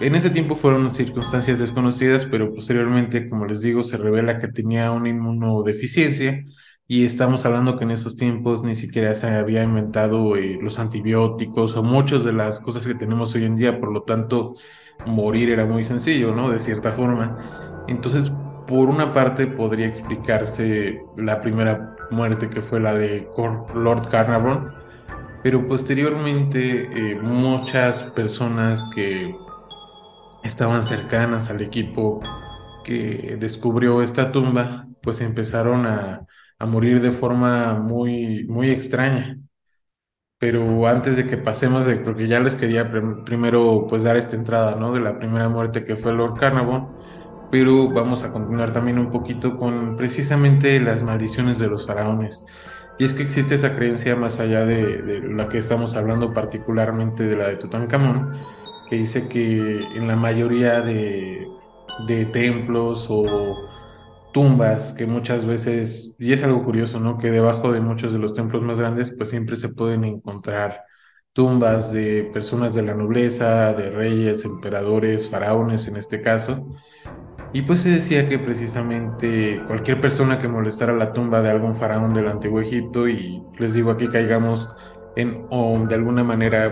en 0.00 0.14
ese 0.14 0.30
tiempo 0.30 0.56
fueron 0.56 0.92
circunstancias 0.94 1.58
desconocidas, 1.58 2.24
pero 2.24 2.54
posteriormente, 2.54 3.28
como 3.28 3.46
les 3.46 3.60
digo, 3.60 3.82
se 3.82 3.96
revela 3.96 4.38
que 4.38 4.48
tenía 4.48 4.90
una 4.90 5.08
inmunodeficiencia 5.10 6.44
y 6.88 7.04
estamos 7.04 7.44
hablando 7.44 7.76
que 7.76 7.84
en 7.84 7.90
esos 7.90 8.16
tiempos 8.16 8.62
ni 8.62 8.76
siquiera 8.76 9.12
se 9.14 9.26
había 9.26 9.62
inventado 9.64 10.36
eh, 10.36 10.58
los 10.60 10.78
antibióticos 10.78 11.76
o 11.76 11.82
muchas 11.82 12.24
de 12.24 12.32
las 12.32 12.60
cosas 12.60 12.86
que 12.86 12.94
tenemos 12.94 13.34
hoy 13.34 13.44
en 13.44 13.56
día, 13.56 13.80
por 13.80 13.92
lo 13.92 14.02
tanto, 14.02 14.54
morir 15.04 15.50
era 15.50 15.66
muy 15.66 15.84
sencillo, 15.84 16.34
¿no? 16.34 16.50
De 16.50 16.60
cierta 16.60 16.92
forma. 16.92 17.84
Entonces, 17.88 18.32
por 18.66 18.88
una 18.90 19.14
parte 19.14 19.46
podría 19.46 19.86
explicarse 19.86 21.00
la 21.16 21.40
primera 21.40 21.78
muerte 22.10 22.48
que 22.50 22.62
fue 22.62 22.80
la 22.80 22.94
de 22.94 23.28
Lord 23.74 24.08
Carnarvon, 24.10 24.64
pero 25.42 25.66
posteriormente 25.68 27.12
eh, 27.12 27.16
muchas 27.22 28.04
personas 28.04 28.84
que 28.94 29.34
estaban 30.42 30.82
cercanas 30.82 31.50
al 31.50 31.60
equipo 31.62 32.20
que 32.84 33.36
descubrió 33.40 34.02
esta 34.02 34.32
tumba, 34.32 34.88
pues 35.02 35.20
empezaron 35.20 35.86
a, 35.86 36.26
a 36.58 36.66
morir 36.66 37.00
de 37.02 37.12
forma 37.12 37.74
muy, 37.80 38.46
muy 38.48 38.70
extraña. 38.70 39.38
Pero 40.38 40.86
antes 40.86 41.16
de 41.16 41.26
que 41.26 41.38
pasemos, 41.38 41.86
de, 41.86 41.96
porque 41.96 42.28
ya 42.28 42.40
les 42.40 42.54
quería 42.56 42.90
primero 43.24 43.86
pues 43.88 44.04
dar 44.04 44.16
esta 44.16 44.36
entrada, 44.36 44.76
¿no? 44.76 44.92
De 44.92 45.00
la 45.00 45.18
primera 45.18 45.48
muerte 45.48 45.84
que 45.84 45.96
fue 45.96 46.12
Lord 46.12 46.38
Carnarvon 46.38 46.94
pero 47.50 47.88
vamos 47.88 48.24
a 48.24 48.32
continuar 48.32 48.72
también 48.72 48.98
un 48.98 49.10
poquito 49.10 49.56
con 49.56 49.96
precisamente 49.96 50.80
las 50.80 51.02
maldiciones 51.02 51.58
de 51.58 51.68
los 51.68 51.86
faraones. 51.86 52.44
Y 52.98 53.04
es 53.04 53.12
que 53.12 53.22
existe 53.22 53.54
esa 53.54 53.76
creencia 53.76 54.16
más 54.16 54.40
allá 54.40 54.64
de, 54.64 55.20
la 55.28 55.46
que 55.46 55.58
estamos 55.58 55.96
hablando, 55.96 56.32
particularmente 56.32 57.24
de 57.24 57.36
la 57.36 57.48
de 57.48 57.56
Tutankamón, 57.56 58.20
que 58.88 58.96
dice 58.96 59.28
que 59.28 59.80
en 59.94 60.08
la 60.08 60.16
mayoría 60.16 60.80
de, 60.80 61.46
de 62.08 62.24
templos 62.26 63.06
o 63.10 63.24
tumbas 64.32 64.92
que 64.92 65.06
muchas 65.06 65.46
veces, 65.46 66.14
y 66.18 66.32
es 66.32 66.42
algo 66.42 66.64
curioso, 66.64 67.00
¿no? 67.00 67.18
Que 67.18 67.30
debajo 67.30 67.72
de 67.72 67.80
muchos 67.80 68.12
de 68.12 68.18
los 68.18 68.34
templos 68.34 68.62
más 68.62 68.78
grandes, 68.78 69.12
pues 69.16 69.30
siempre 69.30 69.56
se 69.56 69.70
pueden 69.70 70.04
encontrar 70.04 70.84
tumbas 71.32 71.92
de 71.92 72.30
personas 72.32 72.74
de 72.74 72.82
la 72.82 72.94
nobleza, 72.94 73.72
de 73.74 73.90
reyes, 73.90 74.44
emperadores, 74.44 75.28
faraones 75.28 75.86
en 75.86 75.96
este 75.96 76.22
caso, 76.22 76.66
Y 77.56 77.62
pues 77.62 77.80
se 77.80 77.88
decía 77.88 78.28
que 78.28 78.38
precisamente 78.38 79.58
cualquier 79.66 79.98
persona 79.98 80.38
que 80.38 80.46
molestara 80.46 80.92
la 80.92 81.14
tumba 81.14 81.40
de 81.40 81.48
algún 81.48 81.74
faraón 81.74 82.12
del 82.12 82.28
antiguo 82.28 82.60
Egipto, 82.60 83.08
y 83.08 83.42
les 83.58 83.72
digo 83.72 83.90
aquí 83.90 84.08
caigamos 84.12 84.68
en, 85.16 85.46
o 85.48 85.80
de 85.88 85.94
alguna 85.94 86.22
manera 86.22 86.70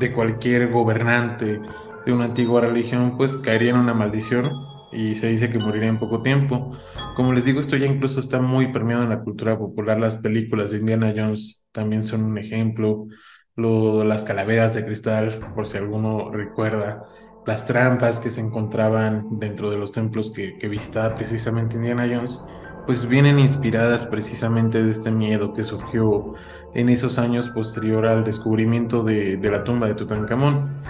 de 0.00 0.12
cualquier 0.14 0.70
gobernante 0.70 1.60
de 2.06 2.12
una 2.14 2.24
antigua 2.24 2.62
religión, 2.62 3.18
pues 3.18 3.36
caería 3.36 3.72
en 3.72 3.76
una 3.76 3.92
maldición 3.92 4.50
y 4.92 5.14
se 5.14 5.26
dice 5.26 5.50
que 5.50 5.58
moriría 5.58 5.90
en 5.90 5.98
poco 5.98 6.22
tiempo. 6.22 6.74
Como 7.16 7.34
les 7.34 7.44
digo, 7.44 7.60
esto 7.60 7.76
ya 7.76 7.84
incluso 7.84 8.18
está 8.18 8.40
muy 8.40 8.72
permeado 8.72 9.02
en 9.02 9.10
la 9.10 9.20
cultura 9.20 9.58
popular. 9.58 10.00
Las 10.00 10.16
películas 10.16 10.70
de 10.70 10.78
Indiana 10.78 11.12
Jones 11.14 11.66
también 11.70 12.02
son 12.02 12.22
un 12.24 12.38
ejemplo. 12.38 13.08
Lo, 13.56 14.04
las 14.04 14.24
calaveras 14.24 14.74
de 14.74 14.86
cristal, 14.86 15.52
por 15.54 15.68
si 15.68 15.76
alguno 15.76 16.30
recuerda 16.30 17.04
las 17.46 17.66
trampas 17.66 18.20
que 18.20 18.30
se 18.30 18.40
encontraban 18.40 19.38
dentro 19.38 19.70
de 19.70 19.76
los 19.76 19.92
templos 19.92 20.30
que, 20.30 20.56
visitaba 20.68 21.14
precisamente 21.14 21.76
Indiana 21.76 22.08
Jones, 22.10 22.40
pues 22.86 23.08
vienen 23.08 23.38
inspiradas 23.38 24.04
precisamente 24.04 24.82
de 24.82 24.90
este 24.90 25.10
miedo 25.10 25.52
que 25.54 25.64
surgió 25.64 26.34
en 26.74 26.88
esos 26.88 27.18
años 27.18 27.48
posterior 27.50 28.06
al 28.06 28.24
descubrimiento 28.24 29.02
de, 29.02 29.38
la 29.42 29.64
tumba 29.64 29.86
de 29.88 29.94
Tutankamón. 29.94 30.82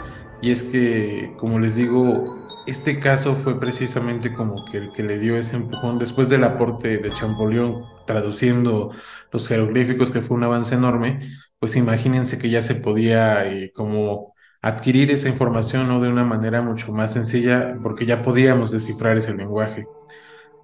Y 0.43 0.51
es 0.51 0.63
que, 0.63 1.35
como 1.39 1.59
les 1.59 1.77
digo, 1.77 2.25
este 2.67 2.99
caso 2.99 3.35
fue 3.37 3.59
precisamente 3.59 4.33
como 4.33 4.65
que 4.65 4.79
el 4.79 4.93
que 4.93 5.03
le 5.03 5.19
dio 5.19 5.37
ese 5.37 5.57
empujón 5.57 5.99
después 5.99 6.29
del 6.29 6.45
aporte 6.45 6.99
de 6.99 7.11
Champollion 7.11 7.83
traduciendo 8.07 8.91
los 9.33 9.49
jeroglíficos, 9.49 10.11
que 10.11 10.23
fue 10.23 10.37
un 10.37 10.45
avance 10.45 10.75
enorme, 10.75 11.21
pues 11.59 11.77
imagínense 11.77 12.39
que 12.39 12.51
ya 12.51 12.63
se 12.63 12.75
podía 12.75 13.47
eh, 13.47 13.73
como 13.75 14.34
adquirir 14.65 15.11
esa 15.11 15.29
información 15.29 15.89
¿no? 15.89 16.01
de 16.01 16.09
una 16.09 16.25
manera 16.25 16.63
mucho 16.63 16.91
más 16.91 17.13
sencilla 17.13 17.77
porque 17.83 18.07
ya 18.07 18.23
podíamos 18.23 18.71
descifrar 18.71 19.19
ese 19.19 19.35
lenguaje. 19.35 19.87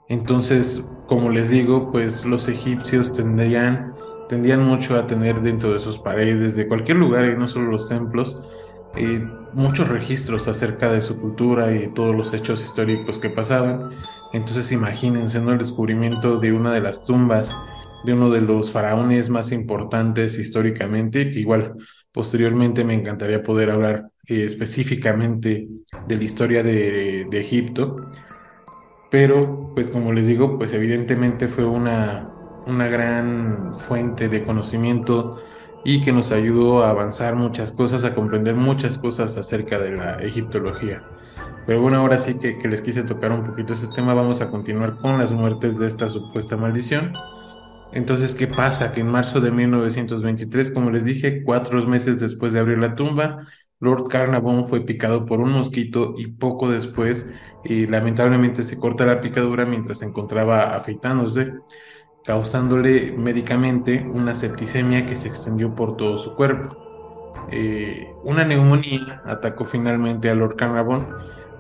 Entonces, 0.08 0.82
como 1.06 1.28
les 1.28 1.50
digo, 1.50 1.92
pues 1.92 2.24
los 2.24 2.48
egipcios 2.48 3.12
tendrían, 3.12 3.92
tendrían 4.30 4.64
mucho 4.64 4.96
a 4.96 5.06
tener 5.06 5.42
dentro 5.42 5.74
de 5.74 5.80
sus 5.80 5.98
paredes, 5.98 6.56
de 6.56 6.66
cualquier 6.66 6.96
lugar, 6.96 7.26
y 7.26 7.38
no 7.38 7.46
solo 7.46 7.70
los 7.70 7.90
templos, 7.90 8.42
eh, 8.96 9.20
muchos 9.52 9.88
registros 9.90 10.48
acerca 10.48 10.90
de 10.90 11.02
su 11.02 11.20
cultura 11.20 11.70
y 11.76 11.92
todos 11.92 12.16
los 12.16 12.32
hechos 12.32 12.64
históricos 12.64 13.18
que 13.18 13.28
pasaban. 13.28 13.80
Entonces 14.32 14.72
imagínense 14.72 15.40
¿no? 15.40 15.52
el 15.52 15.58
descubrimiento 15.58 16.40
de 16.40 16.52
una 16.52 16.72
de 16.72 16.80
las 16.80 17.04
tumbas 17.04 17.54
de 18.04 18.14
uno 18.14 18.30
de 18.30 18.40
los 18.40 18.72
faraones 18.72 19.28
más 19.28 19.52
importantes 19.52 20.38
históricamente, 20.38 21.30
que 21.30 21.40
igual 21.40 21.74
Posteriormente 22.12 22.82
me 22.84 22.94
encantaría 22.94 23.42
poder 23.42 23.70
hablar 23.70 24.10
eh, 24.26 24.44
específicamente 24.44 25.68
de 26.08 26.16
la 26.16 26.24
historia 26.24 26.62
de, 26.62 27.28
Egipto, 27.32 27.94
pero 29.10 29.72
pues 29.74 29.90
como 29.90 30.12
les 30.12 30.26
digo, 30.26 30.58
pues 30.58 30.72
evidentemente 30.72 31.46
fue 31.46 31.64
una, 31.64 32.28
una 32.66 32.88
gran 32.88 33.74
fuente 33.76 34.28
de 34.28 34.44
conocimiento 34.44 35.40
y 35.84 36.02
que 36.02 36.12
nos 36.12 36.32
ayudó 36.32 36.84
a 36.84 36.90
avanzar 36.90 37.36
muchas 37.36 37.70
cosas, 37.72 38.04
a 38.04 38.14
comprender 38.14 38.54
muchas 38.54 38.98
cosas 38.98 39.36
acerca 39.36 39.78
de 39.78 39.92
la 39.92 40.22
egiptología. 40.22 41.00
Pero 41.66 41.80
bueno, 41.80 41.98
ahora 41.98 42.18
sí 42.18 42.34
que, 42.34 42.58
que 42.58 42.68
les 42.68 42.82
quise 42.82 43.04
tocar 43.04 43.30
un 43.30 43.46
poquito 43.46 43.74
ese 43.74 43.86
tema, 43.94 44.14
vamos 44.14 44.40
a 44.40 44.50
continuar 44.50 44.96
con 44.96 45.18
las 45.18 45.32
muertes 45.32 45.78
de 45.78 45.86
esta 45.86 46.08
supuesta 46.08 46.56
maldición. 46.56 47.12
Entonces, 47.92 48.34
¿qué 48.34 48.46
pasa? 48.46 48.92
Que 48.92 49.00
en 49.00 49.08
marzo 49.08 49.40
de 49.40 49.50
1923, 49.50 50.70
como 50.70 50.90
les 50.90 51.04
dije, 51.04 51.42
cuatro 51.44 51.84
meses 51.86 52.20
después 52.20 52.52
de 52.52 52.60
abrir 52.60 52.78
la 52.78 52.94
tumba, 52.94 53.38
Lord 53.80 54.08
Carnarvon 54.08 54.66
fue 54.68 54.82
picado 54.84 55.26
por 55.26 55.40
un 55.40 55.50
mosquito 55.52 56.14
y 56.16 56.28
poco 56.28 56.70
después, 56.70 57.26
eh, 57.64 57.86
lamentablemente, 57.88 58.62
se 58.62 58.78
corta 58.78 59.06
la 59.06 59.20
picadura 59.20 59.66
mientras 59.66 59.98
se 60.00 60.06
encontraba 60.06 60.76
afeitándose, 60.76 61.54
causándole 62.24 63.12
médicamente 63.12 64.06
una 64.08 64.34
septicemia 64.34 65.06
que 65.06 65.16
se 65.16 65.28
extendió 65.28 65.74
por 65.74 65.96
todo 65.96 66.18
su 66.18 66.34
cuerpo. 66.36 66.76
Eh, 67.50 68.18
una 68.24 68.44
neumonía 68.44 69.20
atacó 69.24 69.64
finalmente 69.64 70.30
a 70.30 70.34
Lord 70.34 70.56
Carnarvon. 70.56 71.06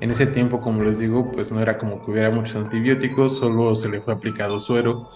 En 0.00 0.10
ese 0.10 0.26
tiempo, 0.26 0.60
como 0.60 0.82
les 0.82 0.98
digo, 0.98 1.30
pues 1.32 1.50
no 1.52 1.60
era 1.60 1.78
como 1.78 2.00
que 2.02 2.10
hubiera 2.10 2.30
muchos 2.30 2.56
antibióticos, 2.56 3.38
solo 3.38 3.74
se 3.76 3.88
le 3.88 4.00
fue 4.00 4.14
aplicado 4.14 4.60
suero 4.60 5.10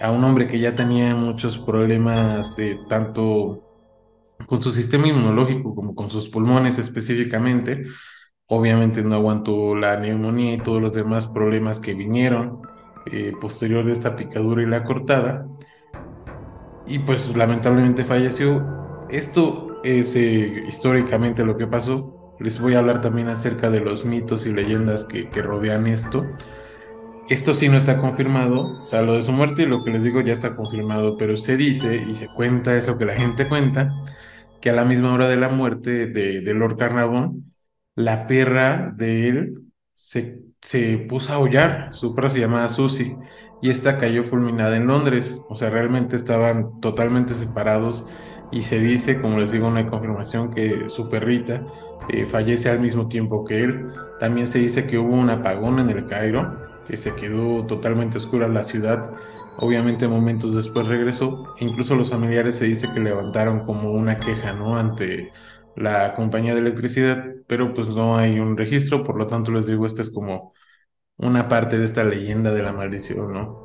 a 0.00 0.10
un 0.10 0.24
hombre 0.24 0.46
que 0.46 0.58
ya 0.58 0.74
tenía 0.74 1.14
muchos 1.14 1.58
problemas 1.58 2.56
tanto 2.88 3.70
con 4.46 4.62
su 4.62 4.72
sistema 4.72 5.08
inmunológico 5.08 5.74
como 5.74 5.94
con 5.94 6.10
sus 6.10 6.28
pulmones 6.28 6.78
específicamente. 6.78 7.84
Obviamente 8.46 9.02
no 9.02 9.14
aguantó 9.14 9.76
la 9.76 9.96
neumonía 9.96 10.54
y 10.54 10.58
todos 10.58 10.82
los 10.82 10.92
demás 10.92 11.26
problemas 11.26 11.80
que 11.80 11.94
vinieron 11.94 12.60
eh, 13.12 13.32
posterior 13.40 13.84
de 13.84 13.92
esta 13.92 14.16
picadura 14.16 14.62
y 14.62 14.66
la 14.66 14.84
cortada. 14.84 15.46
Y 16.86 17.00
pues 17.00 17.34
lamentablemente 17.36 18.04
falleció. 18.04 19.06
Esto 19.10 19.66
es 19.84 20.16
eh, 20.16 20.64
históricamente 20.66 21.44
lo 21.44 21.56
que 21.56 21.66
pasó. 21.66 22.34
Les 22.40 22.60
voy 22.60 22.74
a 22.74 22.78
hablar 22.78 23.02
también 23.02 23.28
acerca 23.28 23.70
de 23.70 23.80
los 23.80 24.04
mitos 24.04 24.46
y 24.46 24.52
leyendas 24.52 25.04
que, 25.04 25.28
que 25.28 25.42
rodean 25.42 25.86
esto. 25.86 26.22
Esto 27.30 27.54
sí 27.54 27.68
no 27.68 27.76
está 27.76 27.98
confirmado, 27.98 28.82
o 28.82 28.86
sea, 28.86 29.02
lo 29.02 29.14
de 29.14 29.22
su 29.22 29.30
muerte 29.30 29.62
y 29.62 29.66
lo 29.66 29.84
que 29.84 29.92
les 29.92 30.02
digo 30.02 30.20
ya 30.20 30.32
está 30.32 30.56
confirmado, 30.56 31.16
pero 31.16 31.36
se 31.36 31.56
dice 31.56 31.94
y 31.94 32.16
se 32.16 32.26
cuenta, 32.26 32.76
es 32.76 32.88
lo 32.88 32.98
que 32.98 33.04
la 33.04 33.14
gente 33.14 33.46
cuenta, 33.46 33.94
que 34.60 34.70
a 34.70 34.72
la 34.72 34.84
misma 34.84 35.14
hora 35.14 35.28
de 35.28 35.36
la 35.36 35.48
muerte 35.48 36.08
de, 36.08 36.54
Lord 36.54 36.76
Carnarvon, 36.76 37.54
la 37.94 38.26
perra 38.26 38.92
de 38.96 39.28
él 39.28 39.62
se, 39.94 40.40
se 40.60 40.98
puso 41.08 41.32
a 41.32 41.36
aullar, 41.36 41.90
su 41.92 42.16
perra 42.16 42.30
se 42.30 42.40
llamaba 42.40 42.68
Susie, 42.68 43.16
y 43.62 43.70
esta 43.70 43.96
cayó 43.96 44.24
fulminada 44.24 44.76
en 44.76 44.88
Londres, 44.88 45.40
o 45.48 45.54
sea, 45.54 45.70
realmente 45.70 46.16
estaban 46.16 46.80
totalmente 46.80 47.34
separados 47.34 48.06
y 48.50 48.62
se 48.62 48.80
dice, 48.80 49.20
como 49.20 49.38
les 49.38 49.52
digo, 49.52 49.72
hay 49.72 49.86
confirmación 49.86 50.50
que 50.50 50.88
su 50.88 51.08
perrita 51.08 51.62
eh, 52.08 52.26
fallece 52.26 52.70
al 52.70 52.80
mismo 52.80 53.06
tiempo 53.06 53.44
que 53.44 53.58
él. 53.58 53.92
También 54.18 54.48
se 54.48 54.58
dice 54.58 54.88
que 54.88 54.98
hubo 54.98 55.14
un 55.14 55.30
apagón 55.30 55.78
en 55.78 55.90
el 55.90 56.08
Cairo 56.08 56.40
que 56.90 56.96
se 56.96 57.14
quedó 57.14 57.64
totalmente 57.66 58.18
oscura 58.18 58.48
la 58.48 58.64
ciudad. 58.64 58.98
Obviamente 59.58 60.08
momentos 60.08 60.56
después 60.56 60.86
regresó. 60.88 61.42
incluso 61.60 61.94
los 61.94 62.10
familiares 62.10 62.56
se 62.56 62.64
dice 62.64 62.88
que 62.92 63.00
levantaron 63.00 63.64
como 63.64 63.92
una 63.92 64.18
queja, 64.18 64.52
¿no? 64.54 64.76
Ante 64.76 65.32
la 65.76 66.14
compañía 66.14 66.54
de 66.54 66.60
electricidad, 66.60 67.24
pero 67.46 67.72
pues 67.74 67.88
no 67.88 68.16
hay 68.16 68.40
un 68.40 68.56
registro, 68.56 69.04
por 69.04 69.16
lo 69.16 69.26
tanto 69.26 69.52
les 69.52 69.66
digo, 69.66 69.86
esta 69.86 70.02
es 70.02 70.10
como 70.10 70.52
una 71.16 71.48
parte 71.48 71.78
de 71.78 71.84
esta 71.84 72.04
leyenda 72.04 72.52
de 72.52 72.62
la 72.62 72.72
maldición, 72.72 73.32
¿no? 73.32 73.64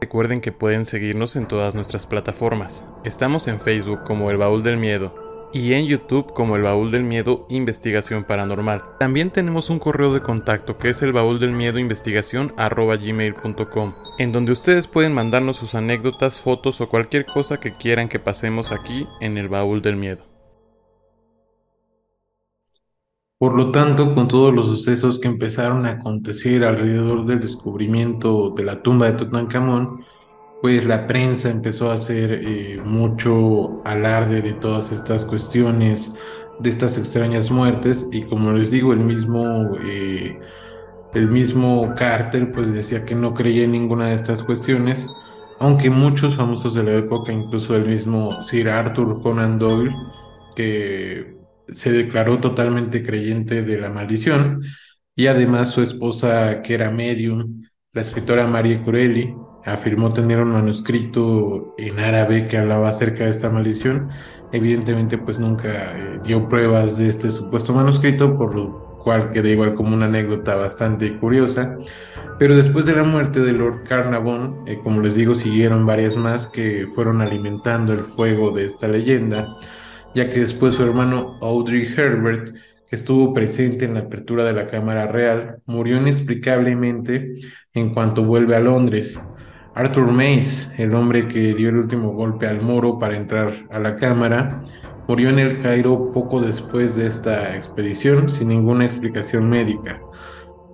Recuerden 0.00 0.40
que 0.40 0.52
pueden 0.52 0.86
seguirnos 0.86 1.36
en 1.36 1.46
todas 1.46 1.74
nuestras 1.74 2.06
plataformas. 2.06 2.84
Estamos 3.04 3.48
en 3.48 3.60
Facebook 3.60 4.00
como 4.06 4.30
El 4.30 4.36
Baúl 4.36 4.62
del 4.62 4.76
Miedo, 4.76 5.14
y 5.52 5.74
en 5.74 5.86
YouTube 5.86 6.32
como 6.32 6.56
el 6.56 6.62
baúl 6.62 6.90
del 6.90 7.02
miedo 7.02 7.46
investigación 7.48 8.24
paranormal. 8.24 8.80
También 8.98 9.30
tenemos 9.30 9.70
un 9.70 9.78
correo 9.78 10.12
de 10.12 10.20
contacto 10.20 10.78
que 10.78 10.90
es 10.90 11.02
el 11.02 11.12
baúl 11.12 11.38
del 11.40 11.52
miedo 11.52 11.78
investigación 11.78 12.52
gmail.com 12.56 13.92
en 14.18 14.32
donde 14.32 14.52
ustedes 14.52 14.86
pueden 14.86 15.14
mandarnos 15.14 15.56
sus 15.56 15.74
anécdotas, 15.74 16.40
fotos 16.40 16.80
o 16.80 16.88
cualquier 16.88 17.24
cosa 17.24 17.58
que 17.58 17.72
quieran 17.72 18.08
que 18.08 18.18
pasemos 18.18 18.72
aquí 18.72 19.06
en 19.20 19.38
el 19.38 19.48
baúl 19.48 19.82
del 19.82 19.96
miedo. 19.96 20.32
Por 23.38 23.56
lo 23.56 23.72
tanto, 23.72 24.14
con 24.14 24.28
todos 24.28 24.54
los 24.54 24.66
sucesos 24.66 25.18
que 25.18 25.26
empezaron 25.26 25.84
a 25.84 25.94
acontecer 25.94 26.62
alrededor 26.62 27.26
del 27.26 27.40
descubrimiento 27.40 28.50
de 28.50 28.62
la 28.62 28.82
tumba 28.82 29.10
de 29.10 29.18
Tutankamón, 29.18 29.84
pues 30.62 30.86
la 30.86 31.08
prensa 31.08 31.50
empezó 31.50 31.90
a 31.90 31.94
hacer 31.94 32.40
eh, 32.44 32.80
mucho 32.84 33.82
alarde 33.84 34.40
de 34.42 34.52
todas 34.52 34.92
estas 34.92 35.24
cuestiones, 35.24 36.12
de 36.60 36.70
estas 36.70 36.96
extrañas 36.98 37.50
muertes, 37.50 38.06
y 38.12 38.22
como 38.22 38.52
les 38.52 38.70
digo, 38.70 38.92
el 38.92 39.00
mismo, 39.00 39.42
eh, 39.84 40.38
el 41.14 41.28
mismo 41.30 41.84
Carter 41.98 42.52
pues 42.52 42.72
decía 42.72 43.04
que 43.04 43.16
no 43.16 43.34
creía 43.34 43.64
en 43.64 43.72
ninguna 43.72 44.06
de 44.10 44.14
estas 44.14 44.44
cuestiones, 44.44 45.04
aunque 45.58 45.90
muchos 45.90 46.36
famosos 46.36 46.74
de 46.74 46.84
la 46.84 46.92
época, 46.96 47.32
incluso 47.32 47.74
el 47.74 47.86
mismo 47.86 48.30
Sir 48.44 48.68
Arthur 48.68 49.20
Conan 49.20 49.58
Doyle, 49.58 49.90
que 50.54 51.38
se 51.72 51.90
declaró 51.90 52.38
totalmente 52.38 53.04
creyente 53.04 53.64
de 53.64 53.80
la 53.80 53.90
maldición, 53.90 54.62
y 55.16 55.26
además 55.26 55.70
su 55.70 55.82
esposa, 55.82 56.62
que 56.62 56.74
era 56.74 56.88
medium, 56.88 57.62
la 57.92 58.02
escritora 58.02 58.46
Marie 58.46 58.80
Corelli, 58.80 59.34
afirmó 59.64 60.12
tener 60.12 60.40
un 60.40 60.52
manuscrito 60.52 61.74
en 61.78 62.00
árabe 62.00 62.48
que 62.48 62.58
hablaba 62.58 62.88
acerca 62.88 63.24
de 63.24 63.30
esta 63.30 63.50
maldición. 63.50 64.08
Evidentemente, 64.52 65.18
pues 65.18 65.38
nunca 65.38 65.96
eh, 65.96 66.20
dio 66.24 66.48
pruebas 66.48 66.98
de 66.98 67.08
este 67.08 67.30
supuesto 67.30 67.72
manuscrito, 67.72 68.36
por 68.36 68.54
lo 68.54 68.98
cual 69.02 69.32
queda 69.32 69.48
igual 69.48 69.74
como 69.74 69.94
una 69.94 70.06
anécdota 70.06 70.56
bastante 70.56 71.12
curiosa. 71.18 71.76
Pero 72.38 72.56
después 72.56 72.86
de 72.86 72.96
la 72.96 73.04
muerte 73.04 73.40
de 73.40 73.52
Lord 73.52 73.84
Carnarvon, 73.88 74.64
eh, 74.66 74.78
como 74.82 75.00
les 75.00 75.14
digo, 75.14 75.34
siguieron 75.34 75.86
varias 75.86 76.16
más 76.16 76.46
que 76.46 76.86
fueron 76.86 77.20
alimentando 77.20 77.92
el 77.92 78.00
fuego 78.00 78.50
de 78.50 78.66
esta 78.66 78.88
leyenda, 78.88 79.46
ya 80.14 80.28
que 80.28 80.40
después 80.40 80.74
su 80.74 80.82
hermano 80.82 81.38
Audrey 81.40 81.86
Herbert, 81.96 82.54
que 82.88 82.96
estuvo 82.96 83.32
presente 83.32 83.84
en 83.84 83.94
la 83.94 84.00
apertura 84.00 84.44
de 84.44 84.52
la 84.52 84.66
Cámara 84.66 85.06
Real, 85.06 85.62
murió 85.66 85.96
inexplicablemente 85.96 87.34
en 87.72 87.94
cuanto 87.94 88.24
vuelve 88.24 88.56
a 88.56 88.60
Londres. 88.60 89.20
Arthur 89.74 90.12
Mace, 90.12 90.68
el 90.76 90.94
hombre 90.94 91.26
que 91.26 91.54
dio 91.54 91.70
el 91.70 91.76
último 91.76 92.10
golpe 92.12 92.46
al 92.46 92.60
moro 92.60 92.98
para 92.98 93.16
entrar 93.16 93.52
a 93.70 93.78
la 93.78 93.96
Cámara, 93.96 94.60
murió 95.08 95.30
en 95.30 95.38
el 95.38 95.60
Cairo 95.60 96.10
poco 96.12 96.40
después 96.40 96.94
de 96.94 97.06
esta 97.06 97.56
expedición 97.56 98.28
sin 98.28 98.48
ninguna 98.48 98.84
explicación 98.84 99.48
médica. 99.48 99.98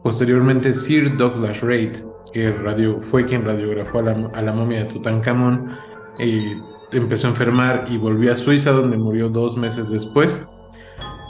Posteriormente, 0.02 0.74
Sir 0.74 1.16
Douglas 1.16 1.60
Reid, 1.60 1.98
que 2.32 2.52
fue 3.00 3.26
quien 3.26 3.44
radiografó 3.44 4.00
a 4.00 4.42
la, 4.42 4.52
momia 4.52 4.80
de 4.80 4.84
Tutankamón, 4.86 5.68
y 6.18 6.56
empezó 6.92 7.28
a 7.28 7.30
enfermar 7.30 7.84
y 7.88 7.98
volvió 7.98 8.32
a 8.32 8.36
Suiza, 8.36 8.72
donde 8.72 8.96
murió 8.96 9.28
dos 9.28 9.56
meses 9.56 9.90
después. 9.90 10.42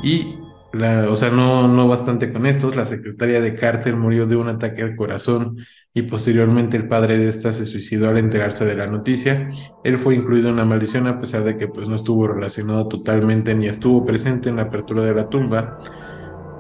Y 0.02 0.36
la, 0.72 1.10
o 1.10 1.16
sea, 1.16 1.30
no, 1.30 1.88
bastante 1.88 2.32
con 2.32 2.46
esto, 2.46 2.70
la 2.74 2.86
secretaria 2.86 3.40
de 3.40 3.54
Carter 3.54 3.96
murió 3.96 4.26
de 4.26 4.36
un 4.36 4.48
ataque 4.48 4.82
al 4.82 4.96
corazón 4.96 5.58
y 5.94 6.02
posteriormente 6.02 6.76
el 6.76 6.88
padre 6.88 7.18
de 7.18 7.28
esta 7.28 7.52
se 7.52 7.66
suicidó 7.66 8.08
al 8.08 8.18
enterarse 8.18 8.64
de 8.64 8.76
la 8.76 8.86
noticia. 8.86 9.50
Él 9.84 9.98
fue 9.98 10.14
incluido 10.14 10.50
en 10.50 10.56
la 10.56 10.64
maldición 10.64 11.06
a 11.06 11.20
pesar 11.20 11.44
de 11.44 11.56
que 11.56 11.68
pues 11.68 11.88
no 11.88 11.96
estuvo 11.96 12.28
relacionado 12.28 12.88
totalmente 12.88 13.54
ni 13.54 13.66
estuvo 13.66 14.04
presente 14.04 14.48
en 14.48 14.56
la 14.56 14.62
apertura 14.62 15.02
de 15.02 15.14
la 15.14 15.28
tumba. 15.28 15.66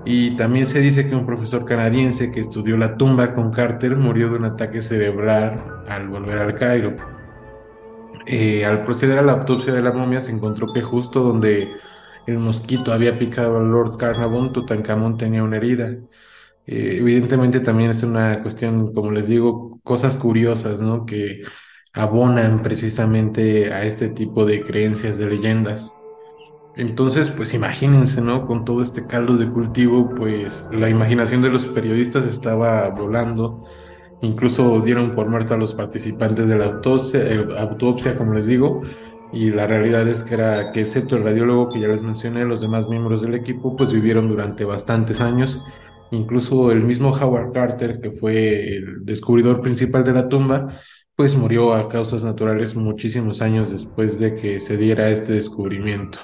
Y 0.04 0.36
también 0.36 0.66
se 0.66 0.80
dice 0.80 1.08
que 1.08 1.14
un 1.14 1.26
profesor 1.26 1.64
canadiense 1.64 2.32
que 2.32 2.40
estudió 2.40 2.76
la 2.76 2.96
tumba 2.96 3.34
con 3.34 3.52
Carter 3.52 3.96
murió 3.96 4.30
de 4.30 4.36
un 4.38 4.44
ataque 4.46 4.80
cerebral 4.80 5.62
al 5.88 6.08
volver 6.08 6.38
al 6.38 6.54
Cairo. 6.54 6.96
Eh, 8.26 8.64
al 8.64 8.80
proceder 8.80 9.18
a 9.18 9.22
la 9.22 9.32
autopsia 9.32 9.72
de 9.72 9.82
la 9.82 9.92
momia 9.92 10.20
se 10.20 10.32
encontró 10.32 10.66
que 10.72 10.82
justo 10.82 11.22
donde 11.22 11.68
el 12.26 12.38
mosquito 12.38 12.92
había 12.92 13.18
picado 13.18 13.58
al 13.58 13.70
Lord 13.70 13.96
Carnarvon, 13.96 14.52
Tutankamón 14.52 15.16
tenía 15.16 15.42
una 15.42 15.56
herida. 15.56 15.94
Eh, 16.70 16.98
evidentemente 17.00 17.60
también 17.60 17.90
es 17.92 18.02
una 18.02 18.42
cuestión, 18.42 18.92
como 18.92 19.10
les 19.10 19.26
digo, 19.26 19.80
cosas 19.84 20.18
curiosas, 20.18 20.82
¿no? 20.82 21.06
Que 21.06 21.42
abonan 21.94 22.62
precisamente 22.62 23.72
a 23.72 23.84
este 23.84 24.10
tipo 24.10 24.44
de 24.44 24.60
creencias, 24.60 25.16
de 25.16 25.26
leyendas. 25.30 25.94
Entonces, 26.76 27.30
pues 27.30 27.54
imagínense, 27.54 28.20
¿no? 28.20 28.46
Con 28.46 28.66
todo 28.66 28.82
este 28.82 29.06
caldo 29.06 29.38
de 29.38 29.48
cultivo, 29.50 30.10
pues 30.18 30.64
la 30.70 30.90
imaginación 30.90 31.40
de 31.40 31.48
los 31.48 31.64
periodistas 31.66 32.26
estaba 32.26 32.90
volando. 32.90 33.66
Incluso 34.20 34.80
dieron 34.80 35.14
por 35.14 35.30
muerto 35.30 35.54
a 35.54 35.56
los 35.56 35.72
participantes 35.72 36.48
de 36.48 36.58
la 36.58 36.66
autopsia, 36.66 37.20
eh, 37.20 37.46
autopsia 37.58 38.14
como 38.16 38.34
les 38.34 38.46
digo, 38.46 38.82
y 39.32 39.50
la 39.50 39.66
realidad 39.66 40.06
es 40.06 40.22
que 40.22 40.34
era 40.34 40.72
que 40.72 40.82
excepto 40.82 41.16
el 41.16 41.24
radiólogo 41.24 41.70
que 41.70 41.80
ya 41.80 41.88
les 41.88 42.02
mencioné, 42.02 42.44
los 42.44 42.60
demás 42.60 42.88
miembros 42.88 43.22
del 43.22 43.34
equipo 43.34 43.74
pues 43.74 43.92
vivieron 43.92 44.28
durante 44.28 44.64
bastantes 44.64 45.22
años. 45.22 45.62
Incluso 46.10 46.72
el 46.72 46.82
mismo 46.82 47.10
Howard 47.10 47.52
Carter, 47.52 48.00
que 48.00 48.10
fue 48.10 48.74
el 48.76 49.04
descubridor 49.04 49.60
principal 49.60 50.04
de 50.04 50.12
la 50.12 50.28
tumba, 50.28 50.68
pues 51.14 51.36
murió 51.36 51.74
a 51.74 51.88
causas 51.88 52.22
naturales 52.22 52.76
muchísimos 52.76 53.42
años 53.42 53.70
después 53.70 54.18
de 54.18 54.34
que 54.34 54.60
se 54.60 54.76
diera 54.76 55.10
este 55.10 55.32
descubrimiento. 55.32 56.18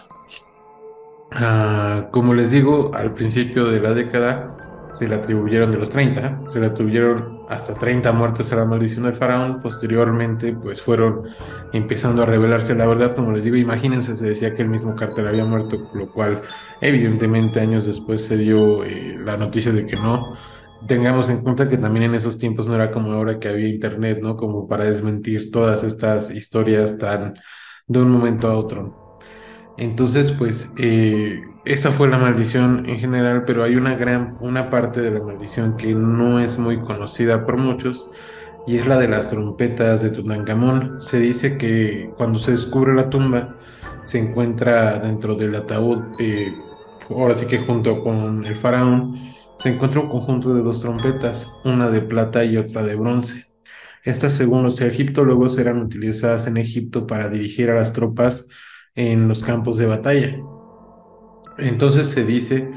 Ah, 1.32 2.08
como 2.12 2.32
les 2.32 2.52
digo, 2.52 2.92
al 2.94 3.12
principio 3.12 3.66
de 3.66 3.80
la 3.80 3.92
década 3.92 4.56
se 4.94 5.08
le 5.08 5.16
atribuyeron 5.16 5.72
de 5.72 5.78
los 5.78 5.90
30, 5.90 6.42
se 6.46 6.60
le 6.60 6.66
atribuyeron 6.66 7.33
hasta 7.48 7.74
30 7.74 8.12
muertes 8.12 8.52
a 8.52 8.56
la 8.56 8.64
maldición 8.64 9.04
del 9.04 9.14
faraón, 9.14 9.62
posteriormente 9.62 10.54
pues 10.62 10.80
fueron 10.80 11.28
empezando 11.72 12.22
a 12.22 12.26
revelarse 12.26 12.74
la 12.74 12.86
verdad, 12.86 13.14
como 13.14 13.32
les 13.32 13.44
digo, 13.44 13.56
imagínense, 13.56 14.16
se 14.16 14.26
decía 14.26 14.54
que 14.54 14.62
el 14.62 14.70
mismo 14.70 14.96
Carter 14.96 15.26
había 15.26 15.44
muerto, 15.44 15.90
lo 15.94 16.10
cual 16.12 16.42
evidentemente 16.80 17.60
años 17.60 17.86
después 17.86 18.24
se 18.24 18.36
dio 18.36 18.84
eh, 18.84 19.18
la 19.22 19.36
noticia 19.36 19.72
de 19.72 19.86
que 19.86 19.96
no. 19.96 20.36
Tengamos 20.86 21.30
en 21.30 21.42
cuenta 21.42 21.68
que 21.68 21.78
también 21.78 22.04
en 22.06 22.14
esos 22.14 22.38
tiempos 22.38 22.66
no 22.66 22.74
era 22.74 22.90
como 22.90 23.12
ahora 23.12 23.38
que 23.38 23.48
había 23.48 23.68
internet, 23.68 24.18
¿no? 24.20 24.36
Como 24.36 24.68
para 24.68 24.84
desmentir 24.84 25.50
todas 25.50 25.82
estas 25.82 26.30
historias 26.30 26.98
tan 26.98 27.34
de 27.86 27.98
un 28.00 28.10
momento 28.10 28.48
a 28.48 28.58
otro. 28.58 29.16
Entonces, 29.78 30.30
pues, 30.32 30.68
eh, 30.78 31.40
esa 31.64 31.92
fue 31.92 32.08
la 32.08 32.18
maldición 32.18 32.84
en 32.86 32.98
general, 32.98 33.44
pero 33.46 33.64
hay 33.64 33.76
una 33.76 33.96
gran, 33.96 34.36
una 34.40 34.68
parte 34.70 35.00
de 35.00 35.10
la 35.10 35.22
maldición 35.22 35.76
que 35.76 35.94
no 35.94 36.38
es 36.38 36.58
muy 36.58 36.80
conocida 36.80 37.46
por 37.46 37.56
muchos, 37.56 38.06
y 38.66 38.78
es 38.78 38.86
la 38.86 38.98
de 38.98 39.08
las 39.08 39.28
trompetas 39.28 40.02
de 40.02 40.10
Tutankamón. 40.10 41.00
Se 41.00 41.18
dice 41.20 41.56
que 41.56 42.10
cuando 42.16 42.38
se 42.38 42.52
descubre 42.52 42.94
la 42.94 43.10
tumba, 43.10 43.56
se 44.06 44.18
encuentra 44.18 44.98
dentro 44.98 45.34
del 45.36 45.54
ataúd, 45.54 45.98
eh, 46.20 46.52
ahora 47.10 47.34
sí 47.34 47.46
que 47.46 47.58
junto 47.58 48.02
con 48.02 48.44
el 48.44 48.56
faraón, 48.56 49.34
se 49.58 49.70
encuentra 49.70 50.00
un 50.00 50.08
conjunto 50.08 50.54
de 50.54 50.62
dos 50.62 50.80
trompetas, 50.80 51.48
una 51.64 51.90
de 51.90 52.02
plata 52.02 52.44
y 52.44 52.56
otra 52.56 52.82
de 52.82 52.96
bronce. 52.96 53.46
Estas, 54.02 54.34
según 54.34 54.64
los 54.64 54.80
egiptólogos, 54.82 55.56
eran 55.56 55.78
utilizadas 55.78 56.46
en 56.46 56.58
Egipto 56.58 57.06
para 57.06 57.30
dirigir 57.30 57.70
a 57.70 57.74
las 57.74 57.94
tropas 57.94 58.46
en 58.94 59.28
los 59.28 59.42
campos 59.42 59.78
de 59.78 59.86
batalla. 59.86 60.36
Entonces 61.58 62.08
se 62.08 62.24
dice 62.24 62.72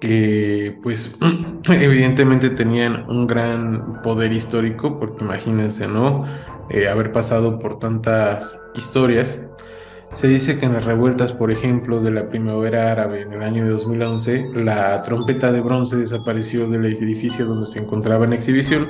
que 0.00 0.78
pues 0.82 1.14
evidentemente 1.68 2.50
tenían 2.50 3.04
un 3.08 3.26
gran 3.26 4.02
poder 4.02 4.32
histórico, 4.32 4.98
porque 4.98 5.24
imagínense, 5.24 5.86
¿no? 5.86 6.24
Eh, 6.70 6.88
haber 6.88 7.12
pasado 7.12 7.58
por 7.58 7.78
tantas 7.78 8.58
historias. 8.74 9.38
Se 10.12 10.26
dice 10.26 10.58
que 10.58 10.66
en 10.66 10.72
las 10.72 10.84
revueltas, 10.84 11.32
por 11.32 11.52
ejemplo, 11.52 12.00
de 12.00 12.10
la 12.10 12.28
primavera 12.28 12.90
árabe 12.90 13.22
en 13.22 13.32
el 13.32 13.42
año 13.42 13.64
2011, 13.68 14.50
la 14.54 15.00
trompeta 15.04 15.52
de 15.52 15.60
bronce 15.60 15.96
desapareció 15.96 16.66
del 16.68 16.86
edificio 16.86 17.44
donde 17.46 17.70
se 17.70 17.78
encontraba 17.78 18.24
en 18.24 18.32
exhibición 18.32 18.88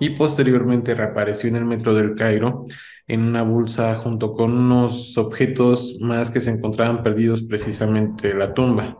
y 0.00 0.10
posteriormente 0.10 0.94
reapareció 0.94 1.48
en 1.48 1.56
el 1.56 1.64
metro 1.64 1.94
del 1.94 2.14
Cairo 2.14 2.66
en 3.10 3.22
una 3.22 3.42
bolsa 3.42 3.96
junto 3.96 4.30
con 4.30 4.56
unos 4.56 5.18
objetos 5.18 5.96
más 6.00 6.30
que 6.30 6.40
se 6.40 6.52
encontraban 6.52 7.02
perdidos 7.02 7.42
precisamente 7.42 8.30
en 8.30 8.38
la 8.38 8.54
tumba. 8.54 8.96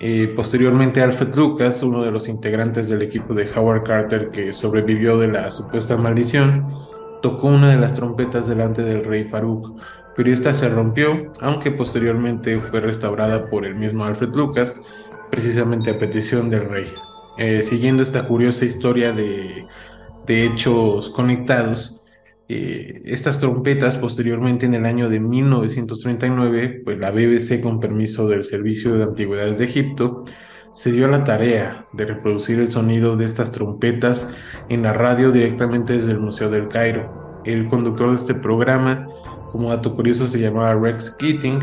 Eh, 0.00 0.32
posteriormente 0.36 1.02
Alfred 1.02 1.34
Lucas, 1.34 1.82
uno 1.82 2.02
de 2.02 2.10
los 2.10 2.28
integrantes 2.28 2.88
del 2.88 3.00
equipo 3.00 3.32
de 3.32 3.48
Howard 3.50 3.84
Carter 3.84 4.30
que 4.30 4.52
sobrevivió 4.52 5.16
de 5.18 5.28
la 5.28 5.50
supuesta 5.50 5.96
maldición, 5.96 6.66
tocó 7.22 7.48
una 7.48 7.70
de 7.70 7.78
las 7.78 7.94
trompetas 7.94 8.48
delante 8.48 8.82
del 8.82 9.02
rey 9.02 9.24
Farouk, 9.24 9.80
pero 10.14 10.30
esta 10.30 10.52
se 10.52 10.68
rompió, 10.68 11.32
aunque 11.40 11.70
posteriormente 11.70 12.60
fue 12.60 12.80
restaurada 12.80 13.48
por 13.50 13.64
el 13.64 13.76
mismo 13.76 14.04
Alfred 14.04 14.34
Lucas, 14.34 14.74
precisamente 15.30 15.90
a 15.90 15.98
petición 15.98 16.50
del 16.50 16.68
rey. 16.68 16.92
Eh, 17.38 17.62
siguiendo 17.62 18.02
esta 18.02 18.28
curiosa 18.28 18.66
historia 18.66 19.12
de, 19.12 19.64
de 20.26 20.44
hechos 20.44 21.08
conectados, 21.08 22.01
eh, 22.54 23.02
estas 23.06 23.40
trompetas 23.40 23.96
posteriormente 23.96 24.66
en 24.66 24.74
el 24.74 24.84
año 24.84 25.08
de 25.08 25.20
1939, 25.20 26.82
pues 26.84 26.98
la 26.98 27.10
BBC 27.10 27.62
con 27.62 27.80
permiso 27.80 28.28
del 28.28 28.44
Servicio 28.44 28.94
de 28.94 29.04
Antigüedades 29.04 29.56
de 29.56 29.64
Egipto 29.64 30.24
se 30.72 30.92
dio 30.92 31.08
la 31.08 31.24
tarea 31.24 31.86
de 31.94 32.04
reproducir 32.04 32.60
el 32.60 32.68
sonido 32.68 33.16
de 33.16 33.24
estas 33.24 33.52
trompetas 33.52 34.28
en 34.68 34.82
la 34.82 34.92
radio 34.92 35.32
directamente 35.32 35.94
desde 35.94 36.12
el 36.12 36.20
Museo 36.20 36.50
del 36.50 36.68
Cairo. 36.68 37.40
El 37.44 37.68
conductor 37.68 38.10
de 38.10 38.16
este 38.16 38.34
programa, 38.34 39.06
como 39.50 39.70
dato 39.70 39.94
curioso, 39.94 40.26
se 40.28 40.38
llamaba 40.38 40.74
Rex 40.74 41.10
Keating 41.12 41.58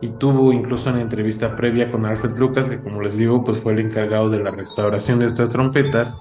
y 0.00 0.08
tuvo 0.18 0.52
incluso 0.52 0.90
una 0.90 1.00
entrevista 1.00 1.56
previa 1.56 1.90
con 1.90 2.06
Alfred 2.06 2.38
Lucas, 2.38 2.68
que 2.68 2.80
como 2.80 3.02
les 3.02 3.16
digo, 3.16 3.42
pues 3.42 3.58
fue 3.58 3.72
el 3.72 3.80
encargado 3.80 4.30
de 4.30 4.42
la 4.42 4.52
restauración 4.52 5.18
de 5.18 5.26
estas 5.26 5.48
trompetas 5.48 6.16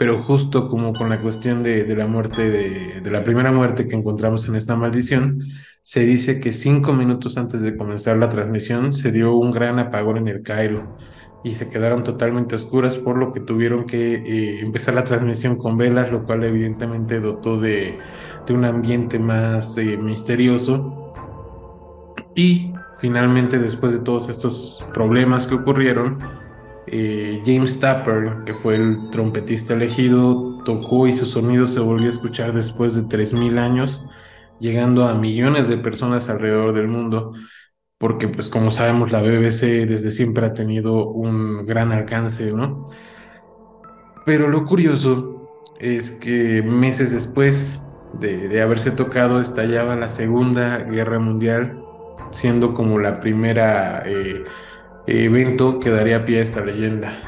pero 0.00 0.22
justo 0.22 0.66
como 0.66 0.94
con 0.94 1.10
la 1.10 1.20
cuestión 1.20 1.62
de, 1.62 1.84
la 1.94 2.06
muerte, 2.06 2.48
de, 2.50 3.10
la 3.10 3.22
primera 3.22 3.52
muerte 3.52 3.86
que 3.86 3.94
encontramos 3.94 4.48
en 4.48 4.56
esta 4.56 4.74
maldición, 4.74 5.42
se 5.82 6.00
dice 6.06 6.40
que 6.40 6.54
cinco 6.54 6.94
minutos 6.94 7.36
antes 7.36 7.60
de 7.60 7.76
comenzar 7.76 8.16
la 8.16 8.30
transmisión 8.30 8.94
se 8.94 9.12
dio 9.12 9.34
un 9.34 9.50
gran 9.50 9.78
apagón 9.78 10.16
en 10.16 10.28
el 10.28 10.42
Cairo 10.42 10.96
y 11.44 11.50
se 11.50 11.68
quedaron 11.68 12.02
totalmente 12.02 12.54
oscuras, 12.54 12.96
por 12.96 13.18
lo 13.18 13.34
que 13.34 13.40
tuvieron 13.40 13.86
que 13.86 14.14
eh, 14.14 14.60
empezar 14.60 14.94
la 14.94 15.04
transmisión 15.04 15.56
con 15.56 15.76
velas, 15.76 16.10
lo 16.10 16.24
cual 16.24 16.44
evidentemente 16.44 17.20
dotó 17.20 17.60
de, 17.60 17.98
un 18.48 18.64
ambiente 18.64 19.18
más 19.18 19.76
eh, 19.76 19.98
misterioso. 19.98 21.12
Y 22.34 22.72
finalmente, 23.02 23.58
después 23.58 23.92
de 23.92 23.98
todos 23.98 24.30
estos 24.30 24.82
problemas 24.94 25.46
que 25.46 25.56
ocurrieron, 25.56 26.18
eh, 26.92 27.40
James 27.46 27.78
Tapper, 27.78 28.30
que 28.44 28.52
fue 28.52 28.74
el 28.74 29.10
trompetista 29.12 29.74
elegido, 29.74 30.56
tocó 30.64 31.06
y 31.06 31.14
su 31.14 31.24
sonido 31.24 31.66
se 31.66 31.78
volvió 31.78 32.06
a 32.06 32.10
escuchar 32.10 32.52
después 32.52 32.96
de 32.96 33.02
3.000 33.02 33.58
años, 33.58 34.04
llegando 34.58 35.04
a 35.04 35.14
millones 35.14 35.68
de 35.68 35.76
personas 35.76 36.28
alrededor 36.28 36.72
del 36.72 36.88
mundo, 36.88 37.32
porque 37.96 38.26
pues 38.26 38.48
como 38.48 38.72
sabemos 38.72 39.12
la 39.12 39.22
BBC 39.22 39.86
desde 39.86 40.10
siempre 40.10 40.46
ha 40.46 40.52
tenido 40.52 41.06
un 41.10 41.64
gran 41.64 41.92
alcance, 41.92 42.52
¿no? 42.52 42.90
Pero 44.26 44.48
lo 44.48 44.66
curioso 44.66 45.48
es 45.78 46.10
que 46.10 46.60
meses 46.62 47.12
después 47.12 47.80
de, 48.18 48.60
haberse 48.60 48.90
tocado 48.90 49.40
estallaba 49.40 49.94
la 49.94 50.08
Segunda 50.08 50.78
Guerra 50.78 51.20
Mundial, 51.20 51.80
siendo 52.32 52.74
como 52.74 52.98
la 52.98 53.20
primera... 53.20 54.02
Eh, 54.06 54.44
evento 55.10 55.78
que 55.78 55.90
daría 55.90 56.24
pie 56.24 56.38
a 56.38 56.42
esta 56.42 56.64
leyenda. 56.64 57.20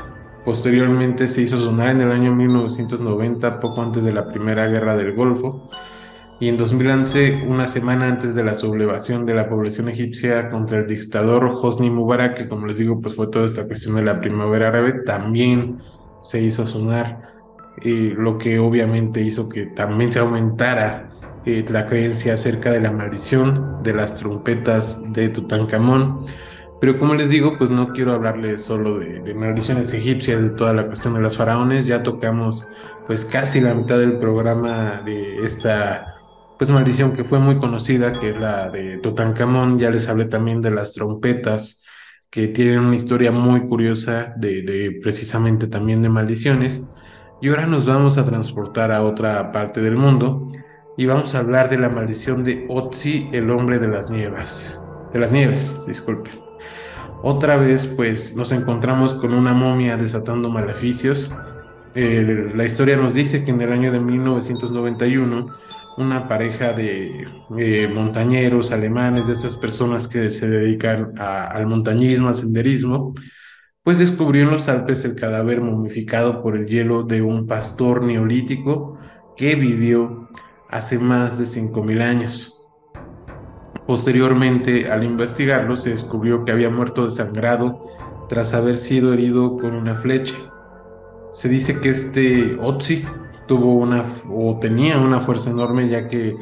Posteriormente 0.45 1.29
se 1.29 1.43
hizo 1.43 1.57
sonar 1.59 1.91
en 1.91 2.01
el 2.01 2.11
año 2.11 2.35
1990, 2.35 3.61
poco 3.61 3.83
antes 3.83 4.05
de 4.05 4.13
la 4.13 4.29
Primera 4.29 4.67
Guerra 4.67 4.97
del 4.97 5.15
Golfo, 5.15 5.69
y 6.41 6.49
en 6.49 6.57
2011, 6.57 7.45
una 7.47 7.69
semana 7.69 8.09
antes 8.09 8.35
de 8.35 8.43
la 8.43 8.57
sublevación 8.57 9.27
de 9.27 9.35
la 9.35 9.49
población 9.49 9.89
egipcia 9.89 10.51
contra 10.51 10.79
el 10.79 10.89
dictador 10.89 11.45
Hosni 11.45 11.89
Mubarak, 11.89 12.37
que 12.37 12.49
como 12.49 12.67
les 12.67 12.79
digo, 12.79 13.01
pues 13.01 13.15
fue 13.15 13.29
toda 13.29 13.47
esta 13.47 13.67
cuestión 13.67 13.95
de 13.95 14.03
la 14.03 14.21
primavera 14.21 14.69
árabe, 14.69 15.03
también 15.07 15.79
se 16.21 16.43
hizo 16.43 16.67
sonar, 16.67 17.23
lo 17.85 18.39
que 18.39 18.59
obviamente 18.59 19.21
hizo 19.21 19.49
que 19.49 19.67
también 19.67 20.13
se 20.13 20.19
aumentara 20.19 21.11
eh, 21.45 21.65
la 21.69 21.87
creencia 21.87 22.35
acerca 22.35 22.71
de 22.73 22.81
la 22.81 22.91
maldición 22.91 23.83
de 23.83 23.95
las 23.95 24.15
trompetas 24.15 25.01
de 25.13 25.29
Tutankamón. 25.29 26.27
Pero 26.83 26.99
como 26.99 27.15
les 27.15 27.31
digo, 27.31 27.53
pues 27.57 27.71
no 27.71 27.87
quiero 27.87 28.13
hablarles 28.13 28.63
solo 28.63 28.99
de, 28.99 29.35
maldiciones 29.35 29.93
egipcias, 29.93 30.43
de 30.43 30.51
toda 30.57 30.73
la 30.73 30.85
cuestión 30.87 31.15
de 31.15 31.21
las 31.21 31.37
faraones. 31.37 31.87
Ya 31.87 32.03
tocamos 32.03 32.67
pues 33.07 33.25
casi 33.25 33.61
la 33.61 33.73
mitad 33.73 34.01
del 34.01 34.19
programa 34.19 35.01
de 35.05 35.37
esta 35.37 36.17
pues 36.59 36.71
maldición 36.71 37.13
que 37.13 37.23
fue 37.23 37.39
muy 37.39 37.59
conocida, 37.59 38.11
que 38.11 38.31
es 38.31 38.41
la 38.41 38.69
de 38.69 38.99
Tutankamón. 38.99 39.79
Ya 39.79 39.91
les 39.91 40.09
hablé 40.09 40.25
también 40.25 40.61
de 40.61 40.73
las 40.73 40.93
trompetas, 40.93 41.85
que 42.31 42.49
tienen 42.49 42.81
una 42.81 42.97
historia 42.97 43.31
muy 43.31 43.69
curiosa 43.69 44.35
de, 44.37 44.99
precisamente 45.01 45.69
también 45.69 46.03
de 46.03 46.09
maldiciones. 46.09 46.83
Y 47.41 47.51
ahora 47.51 47.67
nos 47.67 47.87
vamos 47.87 48.19
a 48.19 48.25
transportar 48.25 48.91
a 48.91 49.05
otra 49.05 49.53
parte 49.53 49.81
del 49.83 49.95
mundo 49.95 50.51
y 50.97 51.07
vamos 51.07 51.37
a 51.37 51.39
hablar 51.39 51.71
de 51.71 51.79
la 51.79 51.91
maldición 51.91 52.43
de 52.43 52.67
Otzi, 52.69 53.29
el 53.33 53.51
hombre 53.51 53.79
de 53.79 53.87
las 53.87 54.11
nieves. 54.11 54.81
De 55.13 55.21
las 55.21 55.31
nieves, 55.31 55.79
disculpe. 55.87 56.42
Otra 57.25 57.57
vez, 57.57 57.87
pues, 57.87 58.35
nos 58.35 58.51
encontramos 58.51 59.15
con 59.15 59.33
una 59.33 59.53
momia 59.53 59.97
desatando 59.97 60.49
maleficios. 60.51 61.31
Eh, 61.95 62.51
la 62.53 62.65
historia 62.65 62.97
nos 62.97 63.15
dice 63.15 63.45
que 63.45 63.53
en 63.53 63.63
el 63.63 63.73
año 63.73 63.93
de 63.93 64.01
1991, 64.01 65.47
una 65.99 66.27
pareja 66.27 66.73
de 66.73 67.27
eh, 67.59 67.89
montañeros 67.95 68.73
alemanes, 68.73 69.29
de 69.29 69.35
estas 69.35 69.55
personas 69.55 70.09
que 70.09 70.33
se 70.33 70.49
dedican 70.49 71.13
al 71.17 71.67
montañismo, 71.69 72.29
al 72.29 72.37
senderismo, 72.37 73.15
pues 73.85 74.01
descubrió 74.01 74.43
en 74.43 74.51
los 74.51 74.69
Alpes 74.69 75.05
el 75.05 75.15
cadáver 75.15 75.61
momificado 75.61 76.43
por 76.43 76.57
el 76.57 76.67
hielo 76.67 77.05
de 77.05 77.23
un 77.23 77.47
pastor 77.47 78.05
neolítico 78.05 78.99
que 79.37 79.55
vivió 79.55 80.29
hace 80.71 80.99
más 80.99 81.39
de 81.39 81.45
5.000 81.45 82.03
años. 82.03 82.52
Posteriormente, 83.87 84.91
al 84.91 85.03
investigarlo, 85.05 85.77
se 85.77 85.91
descubrió 85.91 86.45
que 86.45 86.53
había 86.53 86.71
muerto 86.71 87.05
desangrado 87.05 87.85
tras 88.29 88.55
haber 88.55 88.79
sido 88.79 89.13
herido 89.13 89.57
con 89.57 89.75
una 89.75 89.95
flecha. 89.95 90.37
Se 91.33 91.49
dice 91.49 91.81
que 91.81 91.91
este 91.91 92.57
Otzi 92.61 93.05
tuvo 93.49 93.75
una 93.75 94.05
o 94.31 94.59
tenía 94.59 94.99
una 94.99 95.21
fuerza 95.21 95.51
enorme 95.51 95.89
ya 95.89 96.09
que 96.09 96.37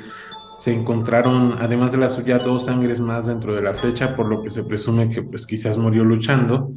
se 0.58 0.74
encontraron, 0.74 1.54
además 1.58 1.92
de 1.92 1.98
la 1.98 2.10
suya, 2.10 2.36
dos 2.36 2.66
sangres 2.66 3.00
más 3.00 3.26
dentro 3.26 3.54
de 3.54 3.62
la 3.62 3.74
flecha, 3.74 4.14
por 4.14 4.28
lo 4.28 4.42
que 4.42 4.50
se 4.50 4.62
presume 4.62 5.08
que 5.08 5.22
pues 5.22 5.46
quizás 5.46 5.78
murió 5.78 6.04
luchando. 6.04 6.74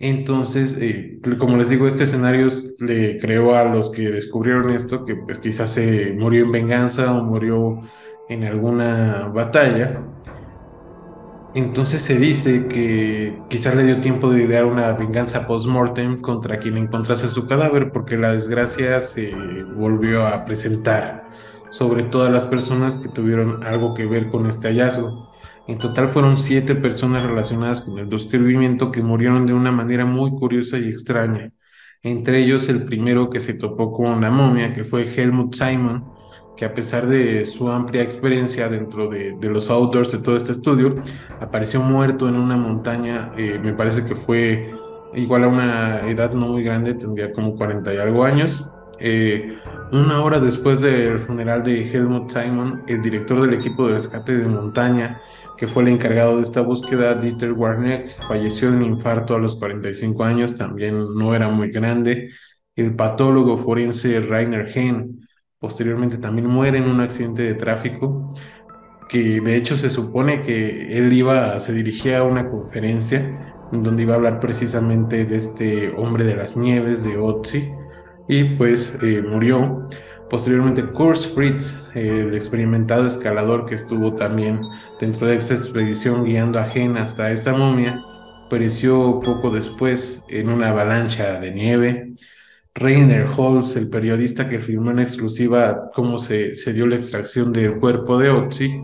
Entonces, 0.00 0.76
eh, 0.80 1.20
como 1.38 1.56
les 1.56 1.70
digo, 1.70 1.86
este 1.86 2.04
escenario 2.04 2.48
le 2.80 3.18
creó 3.18 3.56
a 3.56 3.64
los 3.64 3.90
que 3.90 4.10
descubrieron 4.10 4.70
esto 4.70 5.04
que 5.04 5.16
pues 5.16 5.38
quizás 5.38 5.70
se 5.70 6.12
murió 6.12 6.44
en 6.44 6.52
venganza 6.52 7.16
o 7.16 7.22
murió 7.24 7.82
en 8.28 8.44
alguna 8.44 9.28
batalla. 9.34 10.02
Entonces 11.54 12.02
se 12.02 12.18
dice 12.18 12.68
que 12.68 13.38
quizás 13.48 13.74
le 13.74 13.84
dio 13.84 14.00
tiempo 14.00 14.28
de 14.28 14.44
idear 14.44 14.66
una 14.66 14.92
venganza 14.92 15.46
post-mortem 15.46 16.20
contra 16.20 16.56
quien 16.56 16.76
encontrase 16.76 17.26
su 17.26 17.48
cadáver 17.48 17.90
porque 17.92 18.16
la 18.16 18.32
desgracia 18.32 19.00
se 19.00 19.32
volvió 19.76 20.26
a 20.26 20.44
presentar 20.44 21.26
sobre 21.70 22.02
todas 22.04 22.30
las 22.30 22.46
personas 22.46 22.98
que 22.98 23.08
tuvieron 23.08 23.64
algo 23.64 23.94
que 23.94 24.06
ver 24.06 24.28
con 24.28 24.46
este 24.46 24.68
hallazgo. 24.68 25.32
En 25.66 25.78
total 25.78 26.08
fueron 26.08 26.38
siete 26.38 26.74
personas 26.74 27.22
relacionadas 27.22 27.80
con 27.82 27.98
el 27.98 28.08
descubrimiento 28.08 28.90
que 28.90 29.02
murieron 29.02 29.46
de 29.46 29.52
una 29.54 29.72
manera 29.72 30.04
muy 30.06 30.30
curiosa 30.30 30.78
y 30.78 30.88
extraña. 30.88 31.52
Entre 32.02 32.38
ellos 32.40 32.68
el 32.68 32.84
primero 32.84 33.28
que 33.28 33.40
se 33.40 33.54
topó 33.54 33.92
con 33.92 34.06
una 34.06 34.30
momia, 34.30 34.74
que 34.74 34.84
fue 34.84 35.04
Helmut 35.04 35.54
Simon, 35.54 36.17
que 36.58 36.64
a 36.64 36.74
pesar 36.74 37.06
de 37.06 37.46
su 37.46 37.70
amplia 37.70 38.02
experiencia 38.02 38.68
dentro 38.68 39.08
de, 39.08 39.36
los 39.42 39.70
outdoors 39.70 40.10
de 40.10 40.18
todo 40.18 40.36
este 40.36 40.50
estudio, 40.50 40.96
apareció 41.40 41.80
muerto 41.80 42.28
en 42.28 42.34
una 42.34 42.56
montaña, 42.56 43.30
eh, 43.38 43.60
me 43.62 43.72
parece 43.74 44.04
que 44.04 44.16
fue 44.16 44.68
igual 45.14 45.44
a 45.44 45.48
una 45.48 45.98
edad 46.00 46.32
no 46.32 46.48
muy 46.48 46.64
grande, 46.64 46.94
tendría 46.94 47.32
como 47.32 47.54
40 47.54 47.94
y 47.94 47.96
algo 47.98 48.24
años. 48.24 48.68
Eh, 48.98 49.56
una 49.92 50.20
hora 50.20 50.40
después 50.40 50.80
del 50.80 51.20
funeral 51.20 51.62
de 51.62 51.88
Helmut 51.88 52.28
Simon, 52.28 52.82
el 52.88 53.02
director 53.02 53.40
del 53.40 53.54
equipo 53.54 53.86
de 53.86 53.92
rescate 53.92 54.36
de 54.36 54.48
montaña, 54.48 55.20
que 55.56 55.68
fue 55.68 55.84
el 55.84 55.90
encargado 55.90 56.38
de 56.38 56.42
esta 56.42 56.60
búsqueda, 56.60 57.14
Dieter 57.14 57.52
Warneck, 57.52 58.20
falleció 58.26 58.72
de 58.72 58.78
un 58.78 58.82
infarto 58.82 59.36
a 59.36 59.38
los 59.38 59.54
45 59.54 60.24
años, 60.24 60.56
también 60.56 61.14
no 61.14 61.36
era 61.36 61.48
muy 61.48 61.70
grande. 61.70 62.30
El 62.74 62.96
patólogo 62.96 63.56
forense 63.56 64.18
Rainer 64.20 64.68
Hehn 64.74 65.27
posteriormente 65.58 66.18
también 66.18 66.46
muere 66.48 66.78
en 66.78 66.84
un 66.84 67.00
accidente 67.00 67.42
de 67.42 67.54
tráfico, 67.54 68.32
que 69.10 69.40
de 69.40 69.56
hecho 69.56 69.76
se 69.76 69.90
supone 69.90 70.42
que 70.42 70.96
él 70.98 71.12
iba, 71.12 71.58
se 71.60 71.72
dirigía 71.72 72.18
a 72.18 72.24
una 72.24 72.48
conferencia 72.50 73.56
en 73.72 73.82
donde 73.82 74.02
iba 74.02 74.14
a 74.14 74.16
hablar 74.16 74.40
precisamente 74.40 75.24
de 75.24 75.36
este 75.36 75.90
hombre 75.96 76.24
de 76.24 76.36
las 76.36 76.56
nieves, 76.56 77.04
de 77.04 77.16
Otzi, 77.16 77.70
y 78.28 78.44
pues 78.56 79.02
eh, 79.02 79.22
murió. 79.22 79.88
Posteriormente, 80.30 80.82
Kurt 80.92 81.20
Fritz, 81.34 81.74
el 81.94 82.34
experimentado 82.34 83.06
escalador 83.06 83.64
que 83.64 83.74
estuvo 83.74 84.14
también 84.14 84.60
dentro 85.00 85.26
de 85.26 85.36
esta 85.36 85.54
expedición 85.54 86.24
guiando 86.24 86.58
a 86.58 86.64
Gen 86.64 86.98
hasta 86.98 87.30
esa 87.30 87.54
momia, 87.54 87.98
pereció 88.50 89.20
poco 89.24 89.50
después 89.50 90.22
en 90.28 90.50
una 90.50 90.68
avalancha 90.68 91.40
de 91.40 91.50
nieve. 91.50 92.12
Rainer 92.78 93.26
Holz, 93.36 93.76
el 93.76 93.90
periodista 93.90 94.48
que 94.48 94.60
firmó 94.60 94.92
en 94.92 95.00
exclusiva 95.00 95.90
cómo 95.94 96.18
se, 96.18 96.54
se 96.54 96.72
dio 96.72 96.86
la 96.86 96.96
extracción 96.96 97.52
del 97.52 97.76
cuerpo 97.76 98.18
de 98.18 98.30
Otzi, 98.30 98.80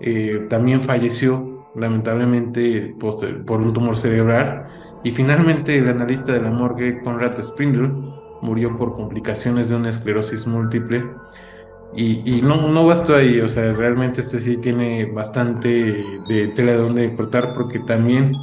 eh, 0.00 0.46
también 0.50 0.80
falleció 0.80 1.68
lamentablemente 1.74 2.94
por 2.98 3.60
un 3.60 3.72
tumor 3.72 3.96
cerebral. 3.96 4.66
Y 5.04 5.12
finalmente 5.12 5.78
el 5.78 5.88
analista 5.88 6.32
de 6.32 6.42
la 6.42 6.50
morgue, 6.50 7.00
Conrad 7.02 7.40
Spindle, 7.40 7.90
murió 8.42 8.76
por 8.76 8.96
complicaciones 8.96 9.68
de 9.68 9.76
una 9.76 9.90
esclerosis 9.90 10.46
múltiple. 10.46 11.02
Y, 11.96 12.42
no, 12.42 12.68
no 12.70 12.86
bastó 12.86 13.16
ahí, 13.16 13.40
o 13.40 13.48
sea, 13.48 13.72
realmente 13.72 14.20
este 14.20 14.40
sí 14.40 14.58
tiene 14.58 15.06
bastante 15.06 16.04
de 16.28 16.48
tela 16.48 16.72
de 16.72 16.78
donde 16.78 17.14
cortar 17.16 17.54
porque 17.56 17.78
también 17.80 18.34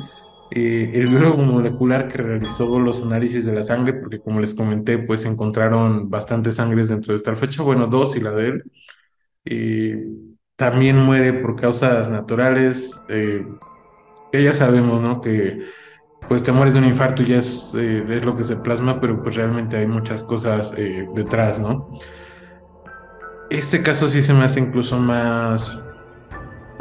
eh, 0.51 0.91
el 0.93 1.10
biólogo 1.10 1.41
molecular 1.41 2.08
que 2.08 2.19
realizó 2.19 2.79
los 2.79 3.03
análisis 3.03 3.45
de 3.45 3.53
la 3.53 3.63
sangre, 3.63 3.93
porque 3.93 4.19
como 4.19 4.39
les 4.39 4.53
comenté, 4.53 4.97
pues 4.99 5.25
encontraron 5.25 6.10
bastantes 6.10 6.55
sangres 6.55 6.89
dentro 6.89 7.13
de 7.13 7.17
esta 7.17 7.36
fecha, 7.36 7.63
bueno, 7.63 7.88
dos 7.88 8.15
y 8.15 8.21
la 8.21 8.31
de 8.31 8.47
él, 8.47 8.63
eh, 9.45 10.05
también 10.55 10.97
muere 10.97 11.34
por 11.34 11.55
causas 11.55 12.10
naturales, 12.10 12.95
eh, 13.10 13.43
ya 14.34 14.53
sabemos, 14.53 15.01
¿no? 15.01 15.21
Que 15.21 15.62
pues 16.27 16.43
te 16.43 16.51
mueres 16.51 16.73
de 16.73 16.79
un 16.81 16.86
infarto 16.86 17.23
y 17.23 17.27
ya 17.27 17.38
es, 17.38 17.73
es 17.75 18.25
lo 18.25 18.36
que 18.36 18.43
se 18.43 18.58
plasma, 18.58 18.99
pero 18.99 19.23
pues 19.23 19.36
realmente 19.36 19.77
hay 19.77 19.88
muchas 19.88 20.23
cosas 20.23 20.73
detrás, 21.15 21.60
¿no? 21.60 21.88
Este 23.49 23.81
caso 23.81 24.08
sí 24.08 24.23
se 24.23 24.34
me 24.34 24.43
hace 24.43 24.60
incluso 24.60 24.99
más 24.99 25.85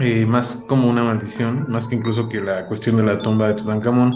eh, 0.01 0.27
más 0.27 0.65
como 0.69 0.89
una 0.89 1.05
maldición, 1.05 1.71
más 1.71 1.89
que 1.89 1.97
incluso 1.97 2.29
que 2.29 2.41
la 2.41 2.67
cuestión 2.67 2.97
de 2.97 3.05
la 3.05 3.19
tumba 3.19 3.49
de 3.49 3.55
Tutankamón, 3.55 4.13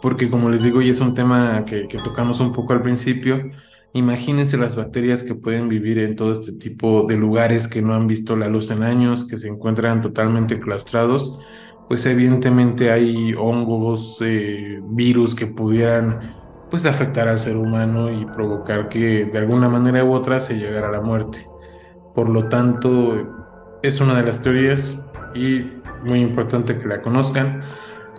porque 0.00 0.30
como 0.30 0.50
les 0.50 0.62
digo, 0.62 0.82
y 0.82 0.90
es 0.90 1.00
un 1.00 1.14
tema 1.14 1.64
que, 1.64 1.88
que 1.88 1.98
tocamos 1.98 2.40
un 2.40 2.52
poco 2.52 2.72
al 2.72 2.82
principio, 2.82 3.50
imagínense 3.92 4.56
las 4.56 4.76
bacterias 4.76 5.22
que 5.22 5.34
pueden 5.34 5.68
vivir 5.68 5.98
en 5.98 6.16
todo 6.16 6.32
este 6.32 6.52
tipo 6.52 7.06
de 7.08 7.16
lugares 7.16 7.66
que 7.66 7.82
no 7.82 7.94
han 7.94 8.06
visto 8.06 8.36
la 8.36 8.48
luz 8.48 8.70
en 8.70 8.82
años, 8.82 9.24
que 9.24 9.36
se 9.36 9.48
encuentran 9.48 10.02
totalmente 10.02 10.54
enclaustrados, 10.54 11.38
pues 11.88 12.04
evidentemente 12.06 12.90
hay 12.90 13.34
hongos, 13.34 14.18
eh, 14.20 14.80
virus 14.90 15.34
que 15.34 15.46
pudieran 15.46 16.34
pues 16.70 16.84
afectar 16.84 17.28
al 17.28 17.38
ser 17.38 17.56
humano 17.56 18.10
y 18.10 18.24
provocar 18.34 18.88
que 18.88 19.24
de 19.26 19.38
alguna 19.38 19.68
manera 19.68 20.04
u 20.04 20.12
otra 20.12 20.40
se 20.40 20.54
llegara 20.54 20.88
a 20.88 20.92
la 20.92 21.00
muerte. 21.00 21.46
Por 22.12 22.28
lo 22.28 22.48
tanto, 22.48 23.14
es 23.82 24.00
una 24.00 24.16
de 24.16 24.24
las 24.24 24.42
teorías 24.42 24.98
y 25.36 25.72
muy 26.04 26.20
importante 26.20 26.78
que 26.78 26.88
la 26.88 27.02
conozcan. 27.02 27.62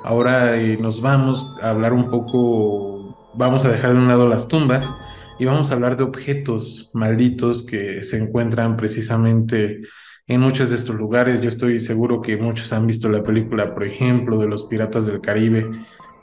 Ahora 0.03 0.55
eh, 0.55 0.77
nos 0.77 1.01
vamos 1.01 1.57
a 1.61 1.69
hablar 1.69 1.93
un 1.93 2.09
poco, 2.09 3.31
vamos 3.35 3.65
a 3.65 3.71
dejar 3.71 3.93
de 3.93 3.99
un 3.99 4.07
lado 4.07 4.27
las 4.27 4.47
tumbas 4.47 4.93
y 5.39 5.45
vamos 5.45 5.71
a 5.71 5.73
hablar 5.73 5.97
de 5.97 6.03
objetos 6.03 6.91
malditos 6.93 7.63
que 7.63 8.03
se 8.03 8.17
encuentran 8.17 8.77
precisamente 8.77 9.81
en 10.27 10.41
muchos 10.41 10.69
de 10.69 10.75
estos 10.75 10.95
lugares. 10.95 11.41
Yo 11.41 11.49
estoy 11.49 11.79
seguro 11.79 12.21
que 12.21 12.37
muchos 12.37 12.71
han 12.73 12.87
visto 12.87 13.09
la 13.09 13.23
película, 13.23 13.73
por 13.73 13.83
ejemplo, 13.83 14.37
de 14.37 14.47
los 14.47 14.63
Piratas 14.63 15.05
del 15.05 15.21
Caribe, 15.21 15.65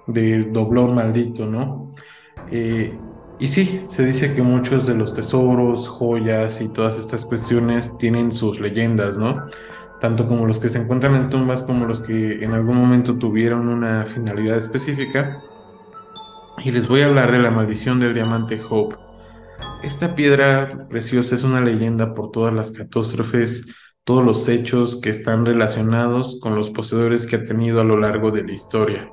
de 0.06 0.44
doblón 0.44 0.94
maldito, 0.94 1.46
¿no? 1.46 1.94
Eh, 2.50 2.96
y 3.38 3.48
sí, 3.48 3.82
se 3.88 4.04
dice 4.04 4.34
que 4.34 4.42
muchos 4.42 4.86
de 4.86 4.94
los 4.94 5.14
tesoros, 5.14 5.88
joyas 5.88 6.60
y 6.60 6.72
todas 6.72 6.98
estas 6.98 7.24
cuestiones 7.24 7.96
tienen 7.98 8.30
sus 8.30 8.60
leyendas, 8.60 9.18
¿no? 9.18 9.34
Tanto 10.04 10.28
como 10.28 10.44
los 10.44 10.58
que 10.58 10.68
se 10.68 10.78
encuentran 10.78 11.14
en 11.14 11.30
tumbas 11.30 11.62
como 11.62 11.86
los 11.86 12.00
que 12.00 12.44
en 12.44 12.52
algún 12.52 12.76
momento 12.76 13.16
tuvieron 13.16 13.68
una 13.68 14.04
finalidad 14.04 14.58
específica. 14.58 15.40
Y 16.62 16.72
les 16.72 16.88
voy 16.88 17.00
a 17.00 17.06
hablar 17.06 17.32
de 17.32 17.38
la 17.38 17.50
maldición 17.50 18.00
del 18.00 18.12
diamante 18.12 18.60
Hope. 18.68 18.96
Esta 19.82 20.14
piedra 20.14 20.88
preciosa 20.90 21.36
es 21.36 21.42
una 21.42 21.62
leyenda 21.62 22.12
por 22.12 22.32
todas 22.32 22.52
las 22.52 22.70
catástrofes, 22.70 23.64
todos 24.04 24.22
los 24.22 24.46
hechos 24.46 25.00
que 25.00 25.08
están 25.08 25.46
relacionados 25.46 26.38
con 26.38 26.54
los 26.54 26.68
poseedores 26.68 27.26
que 27.26 27.36
ha 27.36 27.44
tenido 27.46 27.80
a 27.80 27.84
lo 27.84 27.98
largo 27.98 28.30
de 28.30 28.44
la 28.44 28.52
historia. 28.52 29.08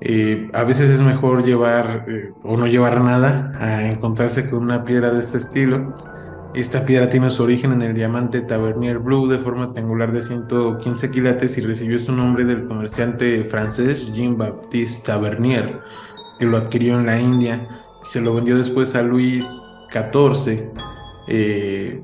Eh, 0.00 0.48
a 0.52 0.64
veces 0.64 0.90
es 0.90 1.00
mejor 1.00 1.44
llevar 1.44 2.06
eh, 2.08 2.30
o 2.42 2.56
no 2.56 2.66
llevar 2.66 3.02
nada 3.02 3.52
a 3.56 3.88
encontrarse 3.88 4.50
con 4.50 4.64
una 4.64 4.82
piedra 4.82 5.12
de 5.12 5.20
este 5.20 5.38
estilo. 5.38 5.94
Esta 6.54 6.86
piedra 6.86 7.10
tiene 7.10 7.28
su 7.28 7.42
origen 7.42 7.72
en 7.72 7.82
el 7.82 7.94
diamante 7.94 8.40
Tavernier 8.40 8.98
Blue 8.98 9.28
de 9.28 9.38
forma 9.38 9.68
triangular 9.68 10.12
de 10.12 10.22
115 10.22 11.10
quilates 11.10 11.58
y 11.58 11.60
recibió 11.60 11.98
su 11.98 12.10
nombre 12.10 12.44
del 12.44 12.66
comerciante 12.66 13.44
francés 13.44 14.12
Jean-Baptiste 14.14 15.04
Tavernier, 15.04 15.70
que 16.38 16.46
lo 16.46 16.56
adquirió 16.56 16.98
en 16.98 17.06
la 17.06 17.20
India 17.20 17.68
y 18.02 18.06
se 18.06 18.22
lo 18.22 18.34
vendió 18.34 18.56
después 18.56 18.94
a 18.94 19.02
Luis 19.02 19.46
XIV, 19.92 20.72
eh, 21.28 22.02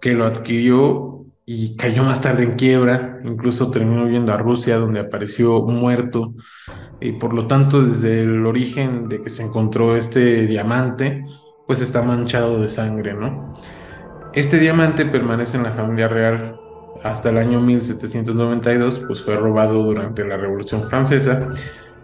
que 0.00 0.12
lo 0.12 0.24
adquirió 0.24 1.24
y 1.46 1.76
cayó 1.76 2.02
más 2.02 2.20
tarde 2.20 2.42
en 2.42 2.56
quiebra, 2.56 3.20
incluso 3.22 3.70
terminó 3.70 4.08
yendo 4.08 4.32
a 4.32 4.38
Rusia 4.38 4.76
donde 4.76 5.00
apareció 5.00 5.62
muerto 5.62 6.34
y 7.00 7.12
por 7.12 7.32
lo 7.32 7.46
tanto 7.46 7.84
desde 7.84 8.22
el 8.22 8.44
origen 8.44 9.08
de 9.08 9.22
que 9.22 9.30
se 9.30 9.44
encontró 9.44 9.96
este 9.96 10.46
diamante, 10.46 11.24
pues 11.66 11.80
está 11.80 12.02
manchado 12.02 12.60
de 12.60 12.68
sangre, 12.68 13.14
¿no? 13.14 13.54
Este 14.34 14.58
diamante 14.58 15.06
permanece 15.06 15.56
en 15.56 15.62
la 15.62 15.72
familia 15.72 16.08
real 16.08 16.60
hasta 17.02 17.30
el 17.30 17.38
año 17.38 17.60
1792, 17.60 19.00
pues 19.06 19.22
fue 19.22 19.36
robado 19.36 19.82
durante 19.82 20.24
la 20.24 20.36
Revolución 20.36 20.80
Francesa 20.82 21.44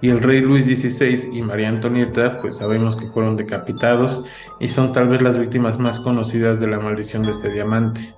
y 0.01 0.11
el 0.11 0.21
rey 0.21 0.40
Luis 0.40 0.66
XVI 0.66 1.31
y 1.33 1.43
María 1.43 1.69
Antonieta, 1.69 2.38
pues 2.38 2.59
sabemos 2.59 2.97
que 2.97 3.09
fueron 3.09 3.37
decapitados 3.37 4.25
y 4.61 4.69
son 4.69 4.93
tal 4.93 5.09
vez 5.09 5.23
las 5.23 5.38
víctimas 5.38 5.79
más 5.79 6.01
conocidas 6.01 6.61
de 6.61 6.69
la 6.69 6.79
maldición 6.79 7.23
de 7.23 7.33
este 7.33 7.51
diamante 7.51 8.14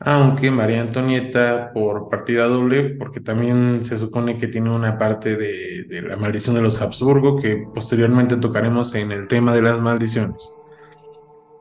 aunque 0.00 0.50
María 0.50 0.80
Antonieta 0.80 1.72
por 1.72 2.08
partida 2.08 2.46
doble, 2.46 2.90
porque 2.90 3.20
también 3.20 3.84
se 3.84 3.98
supone 3.98 4.38
que 4.38 4.48
tiene 4.48 4.70
una 4.70 4.96
parte 4.96 5.36
de, 5.36 6.02
la 6.02 6.16
maldición 6.16 6.54
de 6.54 6.62
los 6.62 6.80
Habsburgo 6.80 7.36
que 7.36 7.64
posteriormente 7.74 8.36
tocaremos 8.36 8.94
en 8.94 9.12
el 9.12 9.26
tema 9.28 9.52
de 9.52 9.62
las 9.62 9.80
maldiciones. 9.80 10.54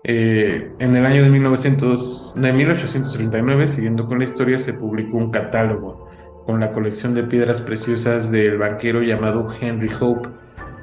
Eh, 0.10 0.72
en 0.80 0.96
el 0.96 1.06
año 1.06 1.22
de, 1.22 1.30
1900, 1.30 2.36
de 2.38 2.54
1839, 2.54 3.68
siguiendo 3.68 4.08
con 4.08 4.20
la 4.20 4.24
historia, 4.24 4.58
se 4.58 4.72
publicó 4.72 5.18
un 5.18 5.32
catálogo 5.32 6.08
con 6.46 6.62
la 6.62 6.72
colección 6.72 7.14
de 7.14 7.24
piedras 7.24 7.60
preciosas 7.60 8.32
del 8.32 8.58
banquero 8.58 9.02
llamado 9.02 9.54
Henry 9.60 9.90
Hope. 10.00 10.30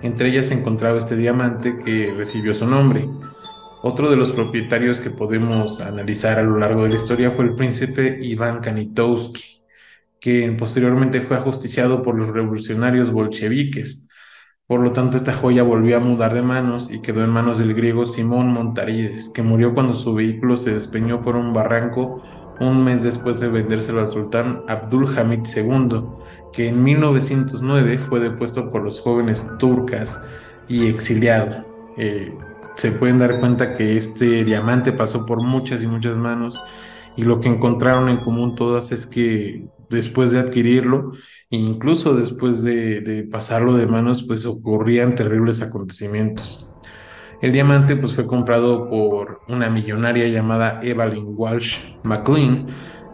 Entre 0.02 0.28
ellas 0.28 0.46
se 0.46 0.54
encontraba 0.54 0.98
este 0.98 1.16
diamante 1.16 1.72
que 1.86 2.12
recibió 2.14 2.54
su 2.54 2.66
nombre. 2.66 3.08
Otro 3.82 4.10
de 4.10 4.16
los 4.16 4.30
propietarios 4.30 5.00
que 5.00 5.08
podemos 5.08 5.80
analizar 5.80 6.38
a 6.38 6.42
lo 6.42 6.58
largo 6.58 6.82
de 6.82 6.90
la 6.90 6.96
historia 6.96 7.30
fue 7.30 7.46
el 7.46 7.54
príncipe 7.54 8.18
Iván 8.20 8.60
Kanitowski, 8.60 9.62
que 10.20 10.54
posteriormente 10.58 11.22
fue 11.22 11.38
ajusticiado 11.38 12.02
por 12.02 12.14
los 12.14 12.28
revolucionarios 12.28 13.10
bolcheviques. 13.10 14.03
Por 14.66 14.80
lo 14.80 14.92
tanto, 14.92 15.18
esta 15.18 15.34
joya 15.34 15.62
volvió 15.62 15.98
a 15.98 16.00
mudar 16.00 16.32
de 16.32 16.40
manos 16.40 16.90
y 16.90 17.00
quedó 17.00 17.22
en 17.22 17.30
manos 17.30 17.58
del 17.58 17.74
griego 17.74 18.06
Simón 18.06 18.52
Montarides, 18.52 19.28
que 19.28 19.42
murió 19.42 19.74
cuando 19.74 19.94
su 19.94 20.14
vehículo 20.14 20.56
se 20.56 20.72
despeñó 20.72 21.20
por 21.20 21.36
un 21.36 21.52
barranco 21.52 22.22
un 22.60 22.82
mes 22.82 23.02
después 23.02 23.40
de 23.40 23.48
vendérselo 23.48 24.00
al 24.00 24.10
sultán 24.10 24.62
Abdul 24.68 25.06
Hamid 25.18 25.46
II, 25.54 26.00
que 26.54 26.68
en 26.68 26.82
1909 26.82 27.98
fue 27.98 28.20
depuesto 28.20 28.70
por 28.70 28.82
los 28.82 29.00
jóvenes 29.00 29.44
turcas 29.58 30.18
y 30.68 30.86
exiliado. 30.86 31.64
Eh, 31.98 32.32
se 32.78 32.92
pueden 32.92 33.18
dar 33.18 33.40
cuenta 33.40 33.74
que 33.74 33.96
este 33.98 34.44
diamante 34.44 34.92
pasó 34.92 35.26
por 35.26 35.42
muchas 35.42 35.82
y 35.82 35.86
muchas 35.86 36.16
manos 36.16 36.58
y 37.16 37.22
lo 37.22 37.40
que 37.40 37.48
encontraron 37.48 38.08
en 38.08 38.16
común 38.16 38.56
todas 38.56 38.92
es 38.92 39.06
que 39.06 39.66
después 39.94 40.30
de 40.32 40.40
adquirirlo 40.40 41.12
e 41.50 41.56
incluso 41.56 42.14
después 42.14 42.62
de, 42.62 43.26
pasarlo 43.30 43.74
de 43.74 43.86
manos 43.86 44.22
pues 44.22 44.44
ocurrían 44.44 45.14
terribles 45.14 45.62
acontecimientos. 45.62 46.70
El 47.40 47.52
diamante 47.52 47.96
pues 47.96 48.14
fue 48.14 48.26
comprado 48.26 48.90
por 48.90 49.38
una 49.48 49.70
millonaria 49.70 50.28
llamada 50.28 50.80
Evelyn 50.82 51.34
Walsh 51.36 51.78
McLean 52.02 52.66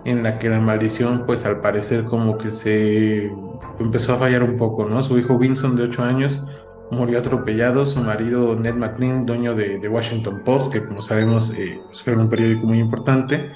en 0.04 0.22
la 0.22 0.38
que 0.38 0.48
la 0.48 0.60
maldición 0.60 1.24
pues 1.26 1.44
al 1.44 1.60
parecer 1.60 2.04
como 2.04 2.38
que 2.38 2.50
se 2.50 3.30
empezó 3.78 4.14
a 4.14 4.18
fallar 4.18 4.42
un 4.42 4.56
poco, 4.56 4.88
¿no? 4.88 5.02
Su 5.02 5.18
hijo 5.18 5.38
Vincent 5.38 5.74
de 5.74 5.84
8 5.84 6.02
años 6.02 6.42
murió 6.90 7.18
atropellado. 7.18 7.86
Su 7.86 8.00
marido, 8.00 8.56
Ned 8.56 8.74
McLean, 8.74 9.26
dueño 9.26 9.54
de, 9.54 9.86
Washington 9.88 10.42
Post, 10.44 10.72
que 10.72 10.84
como 10.84 11.02
sabemos 11.02 11.52
eh, 11.56 11.80
pues, 11.86 12.02
fue 12.02 12.16
un 12.16 12.28
periódico 12.28 12.66
muy 12.66 12.78
importante, 12.78 13.50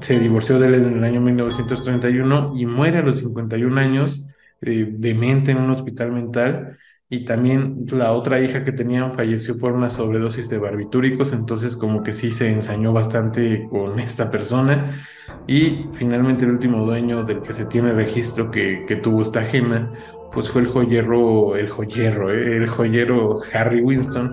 se 0.00 0.18
divorció 0.18 0.58
de 0.58 0.68
él 0.68 0.74
en 0.74 0.98
el 0.98 1.04
año 1.04 1.20
1931 1.20 2.52
y 2.56 2.66
muere 2.66 2.98
a 2.98 3.02
los 3.02 3.18
51 3.18 3.80
años, 3.80 4.26
eh, 4.60 4.86
demente 4.90 5.52
en 5.52 5.58
un 5.58 5.70
hospital 5.70 6.12
mental. 6.12 6.76
Y 7.10 7.24
también 7.24 7.86
la 7.90 8.12
otra 8.12 8.40
hija 8.40 8.64
que 8.64 8.72
tenían 8.72 9.14
falleció 9.14 9.58
por 9.58 9.72
una 9.72 9.88
sobredosis 9.88 10.50
de 10.50 10.58
barbitúricos, 10.58 11.32
entonces 11.32 11.74
como 11.76 12.02
que 12.02 12.12
sí 12.12 12.30
se 12.30 12.52
ensañó 12.52 12.92
bastante 12.92 13.66
con 13.70 13.98
esta 14.00 14.30
persona. 14.30 15.06
Y 15.46 15.86
finalmente 15.92 16.44
el 16.44 16.52
último 16.52 16.84
dueño 16.84 17.24
del 17.24 17.42
que 17.42 17.54
se 17.54 17.66
tiene 17.66 17.92
registro 17.92 18.50
que, 18.50 18.84
que 18.86 18.96
tuvo 18.96 19.22
esta 19.22 19.42
gema 19.42 19.90
pues 20.32 20.50
fue 20.50 20.62
el 20.62 20.68
joyero, 20.68 21.56
el 21.56 21.68
joyero, 21.68 22.30
eh, 22.30 22.56
el 22.56 22.68
joyero 22.68 23.40
Harry 23.52 23.80
Winston, 23.80 24.30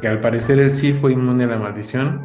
que 0.00 0.08
al 0.08 0.20
parecer 0.20 0.58
él 0.58 0.70
sí 0.70 0.92
fue 0.92 1.12
inmune 1.12 1.44
a 1.44 1.48
la 1.48 1.58
maldición, 1.58 2.20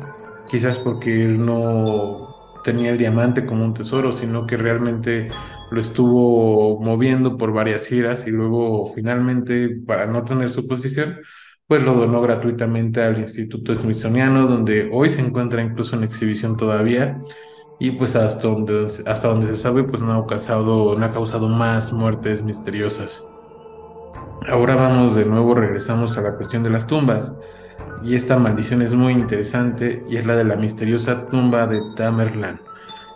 quizás 0.50 0.78
porque 0.78 1.24
él 1.24 1.44
no 1.44 2.27
tenía 2.68 2.92
el 2.92 2.98
diamante 2.98 3.46
como 3.46 3.64
un 3.64 3.74
tesoro, 3.74 4.12
sino 4.12 4.46
que 4.46 4.58
realmente 4.58 5.30
lo 5.72 5.80
estuvo 5.80 6.82
moviendo 6.82 7.38
por 7.38 7.54
varias 7.54 7.88
giras 7.88 8.28
y 8.28 8.32
luego 8.32 8.92
finalmente, 8.94 9.70
para 9.88 10.06
no 10.06 10.26
tener 10.26 10.50
su 10.50 10.68
posición, 10.68 11.20
pues 11.66 11.82
lo 11.82 11.94
donó 11.94 12.20
gratuitamente 12.20 13.02
al 13.02 13.20
Instituto 13.20 13.74
Smithsoniano, 13.74 14.48
donde 14.48 14.90
hoy 14.92 15.08
se 15.08 15.22
encuentra 15.22 15.64
incluso 15.64 15.96
en 15.96 16.04
exhibición 16.04 16.58
todavía 16.58 17.22
y 17.80 17.92
pues 17.92 18.18
hasta 18.18 18.50
donde, 18.50 18.88
hasta 19.06 19.30
donde 19.30 19.48
se 19.48 19.56
sabe 19.56 19.86
pues 19.86 20.02
no 20.02 20.14
ha 20.14 20.28
causado, 20.28 20.98
no 20.98 21.06
ha 21.06 21.14
causado 21.14 21.48
más 21.48 21.94
muertes 21.94 22.44
misteriosas. 22.44 23.26
Ahora 24.50 24.76
vamos 24.76 25.16
de 25.16 25.24
nuevo, 25.24 25.54
regresamos 25.54 26.18
a 26.18 26.22
la 26.22 26.36
cuestión 26.36 26.64
de 26.64 26.70
las 26.70 26.86
tumbas. 26.86 27.32
Y 28.04 28.16
esta 28.16 28.38
maldición 28.38 28.82
es 28.82 28.94
muy 28.94 29.14
interesante 29.14 30.04
y 30.10 30.18
es 30.18 30.26
la 30.26 30.36
de 30.36 30.44
la 30.44 30.56
misteriosa 30.56 31.26
tumba 31.28 31.68
de 31.68 31.82
Tamerlán, 31.96 32.62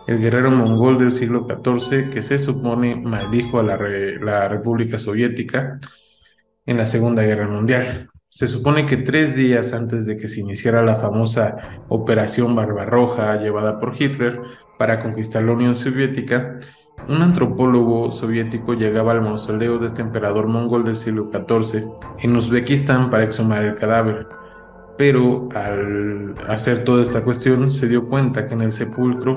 el 0.06 0.18
guerrero 0.18 0.50
mongol 0.50 0.98
del 0.98 1.12
siglo 1.12 1.46
XIV 1.46 2.10
que 2.10 2.22
se 2.22 2.38
supone 2.38 2.96
maldijo 2.96 3.60
a 3.60 3.62
la, 3.62 4.48
República 4.48 4.98
Soviética 4.98 5.80
en 6.66 6.76
la 6.76 6.86
Segunda 6.86 7.22
Guerra 7.22 7.48
Mundial. 7.48 8.10
Se 8.28 8.48
supone 8.48 8.86
que 8.86 8.96
tres 8.96 9.36
días 9.36 9.72
antes 9.72 10.06
de 10.06 10.16
que 10.16 10.28
se 10.28 10.40
iniciara 10.40 10.82
la 10.82 10.96
famosa 10.96 11.56
Operación 11.88 12.54
Barbarroja 12.54 13.36
llevada 13.36 13.78
por 13.78 13.94
Hitler 13.98 14.34
para 14.78 15.02
conquistar 15.02 15.42
la 15.44 15.52
Unión 15.52 15.76
Soviética, 15.76 16.58
un 17.08 17.20
antropólogo 17.20 18.12
soviético 18.12 18.74
llegaba 18.74 19.12
al 19.12 19.22
mausoleo 19.22 19.78
de 19.78 19.88
este 19.88 20.02
emperador 20.02 20.46
mongol 20.46 20.84
del 20.84 20.96
siglo 20.96 21.30
XIV 21.30 21.84
en 22.22 22.36
Uzbekistán 22.36 23.10
para 23.10 23.24
exhumar 23.24 23.64
el 23.64 23.74
cadáver. 23.74 24.24
Pero 24.98 25.48
al 25.54 26.36
hacer 26.48 26.84
toda 26.84 27.02
esta 27.02 27.24
cuestión 27.24 27.72
se 27.72 27.88
dio 27.88 28.08
cuenta 28.08 28.46
que 28.46 28.54
en 28.54 28.62
el 28.62 28.72
sepulcro 28.72 29.36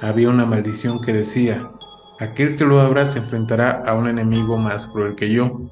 había 0.00 0.28
una 0.28 0.46
maldición 0.46 1.00
que 1.00 1.12
decía, 1.12 1.68
aquel 2.20 2.56
que 2.56 2.64
lo 2.64 2.80
abra 2.80 3.06
se 3.06 3.18
enfrentará 3.18 3.70
a 3.70 3.94
un 3.94 4.08
enemigo 4.08 4.56
más 4.56 4.86
cruel 4.86 5.14
que 5.14 5.30
yo 5.30 5.68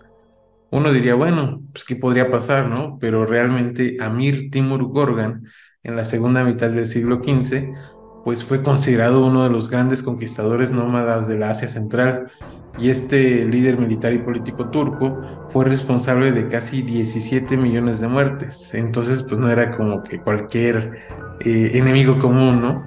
uno 0.72 0.90
diría, 0.90 1.14
bueno, 1.14 1.62
pues 1.70 1.84
qué 1.84 1.96
podría 1.96 2.30
pasar, 2.30 2.66
¿no? 2.66 2.96
Pero 2.98 3.26
realmente 3.26 3.98
Amir 4.00 4.50
Timur 4.50 4.82
Gorgan, 4.84 5.44
en 5.82 5.96
la 5.96 6.04
segunda 6.04 6.44
mitad 6.44 6.70
del 6.70 6.86
siglo 6.86 7.20
XV, 7.22 7.74
pues 8.24 8.42
fue 8.42 8.62
considerado 8.62 9.26
uno 9.26 9.44
de 9.44 9.50
los 9.50 9.68
grandes 9.68 10.02
conquistadores 10.02 10.72
nómadas 10.72 11.28
de 11.28 11.38
la 11.38 11.50
Asia 11.50 11.68
Central 11.68 12.30
y 12.78 12.90
este 12.90 13.44
líder 13.44 13.78
militar 13.78 14.12
y 14.12 14.18
político 14.18 14.70
turco 14.70 15.46
fue 15.46 15.64
responsable 15.64 16.32
de 16.32 16.48
casi 16.48 16.82
17 16.82 17.56
millones 17.56 18.00
de 18.00 18.08
muertes. 18.08 18.72
Entonces, 18.74 19.22
pues 19.22 19.40
no 19.40 19.50
era 19.50 19.72
como 19.72 20.02
que 20.02 20.18
cualquier 20.18 20.98
eh, 21.44 21.70
enemigo 21.74 22.18
común, 22.18 22.62
¿no? 22.62 22.82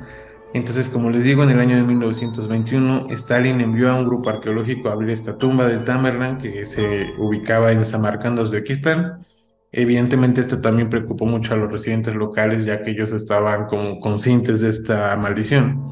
Entonces, 0.54 0.88
como 0.88 1.10
les 1.10 1.26
digo, 1.26 1.44
en 1.44 1.50
el 1.50 1.60
año 1.60 1.76
de 1.76 1.84
1921, 1.84 3.08
Stalin 3.10 3.60
envió 3.60 3.92
a 3.92 3.96
un 3.96 4.06
grupo 4.06 4.30
arqueológico 4.30 4.88
a 4.88 4.94
abrir 4.94 5.10
esta 5.10 5.38
tumba 5.38 5.68
de 5.68 5.80
Tamerlán 5.80 6.38
que 6.38 6.66
se 6.66 7.08
ubicaba 7.18 7.74
en 7.74 7.86
Samarcanda, 7.86 8.42
Uzbekistán. 8.42 9.26
Evidentemente 9.74 10.40
esto 10.40 10.62
también 10.62 10.90
preocupó 10.90 11.26
mucho 11.26 11.54
a 11.54 11.58
los 11.58 11.70
residentes 11.70 12.16
locales 12.16 12.64
ya 12.64 12.82
que 12.82 12.92
ellos 12.92 13.12
estaban 13.12 13.66
como 13.66 14.00
conscientes 14.00 14.62
de 14.62 14.70
esta 14.70 15.14
maldición. 15.18 15.90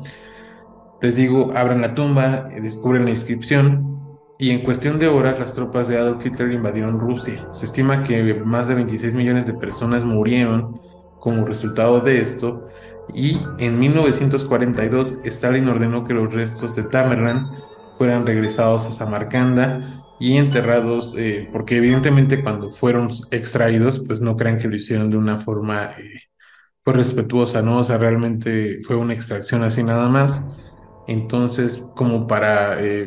Les 1.04 1.18
digo, 1.18 1.52
abran 1.54 1.82
la 1.82 1.96
tumba, 1.96 2.48
descubren 2.62 3.04
la 3.04 3.10
inscripción 3.10 4.00
y 4.40 4.52
en 4.52 4.62
cuestión 4.62 5.00
de 5.00 5.10
horas 5.10 5.38
las 5.38 5.54
tropas 5.54 5.90
de 5.90 5.98
Adolf 5.98 6.26
Hitler 6.26 6.54
invadieron 6.54 6.98
Rusia. 6.98 7.46
Se 7.52 7.66
estima 7.66 8.06
que 8.06 8.36
más 8.46 8.70
de 8.70 8.76
26 8.76 9.14
millones 9.14 9.46
de 9.46 9.54
personas 9.54 10.06
murieron 10.06 10.80
como 11.20 11.44
resultado 11.44 12.00
de 12.00 12.22
esto 12.22 12.70
y 13.14 13.38
en 13.60 13.80
1942 13.80 15.18
Stalin 15.26 15.68
ordenó 15.68 16.06
que 16.06 16.14
los 16.14 16.34
restos 16.34 16.74
de 16.78 16.84
Tamerlán 16.84 17.48
fueran 17.98 18.26
regresados 18.26 18.86
a 18.86 18.94
Samarcanda 18.94 20.06
y 20.22 20.38
enterrados, 20.38 21.16
eh, 21.18 21.50
porque 21.52 21.76
evidentemente 21.76 22.42
cuando 22.42 22.70
fueron 22.70 23.10
extraídos, 23.30 24.02
pues 24.08 24.22
no 24.22 24.38
crean 24.38 24.58
que 24.58 24.70
lo 24.70 24.78
hicieron 24.78 25.10
de 25.10 25.18
una 25.18 25.38
forma 25.38 25.92
eh, 26.00 26.22
pues 26.82 26.96
respetuosa, 26.96 27.62
¿no? 27.62 27.80
O 27.80 27.84
sea, 27.84 27.98
realmente 27.98 28.80
fue 28.84 28.96
una 28.96 29.14
extracción 29.14 29.64
así 29.64 29.84
nada 29.84 30.08
más. 30.08 30.42
Entonces, 31.08 31.86
como 31.96 32.28
para 32.28 32.82
eh, 32.82 33.06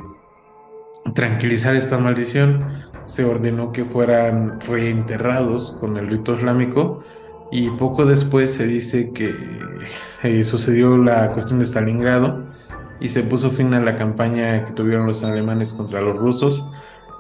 tranquilizar 1.15 1.77
esta 1.77 1.99
maldición, 1.99 2.85
se 3.07 3.25
ordenó 3.25 3.73
que 3.73 3.85
fueran 3.85 4.61
reenterrados 4.61 5.77
con 5.81 5.97
el 5.97 6.09
rito 6.09 6.33
islámico 6.33 7.05
y 7.51 7.71
poco 7.71 8.05
después 8.05 8.53
se 8.53 8.67
dice 8.67 9.13
que 9.13 9.33
eh, 10.23 10.45
sucedió 10.45 10.97
la 10.97 11.33
cuestión 11.33 11.61
de 11.61 11.67
Stalingrado 11.67 12.53
y 13.01 13.09
se 13.09 13.23
puso 13.23 13.51
fin 13.51 13.73
a 13.75 13.81
la 13.81 13.97
campaña 13.97 14.67
que 14.67 14.73
tuvieron 14.75 15.07
los 15.07 15.23
alemanes 15.23 15.73
contra 15.73 16.01
los 16.01 16.19
rusos. 16.19 16.69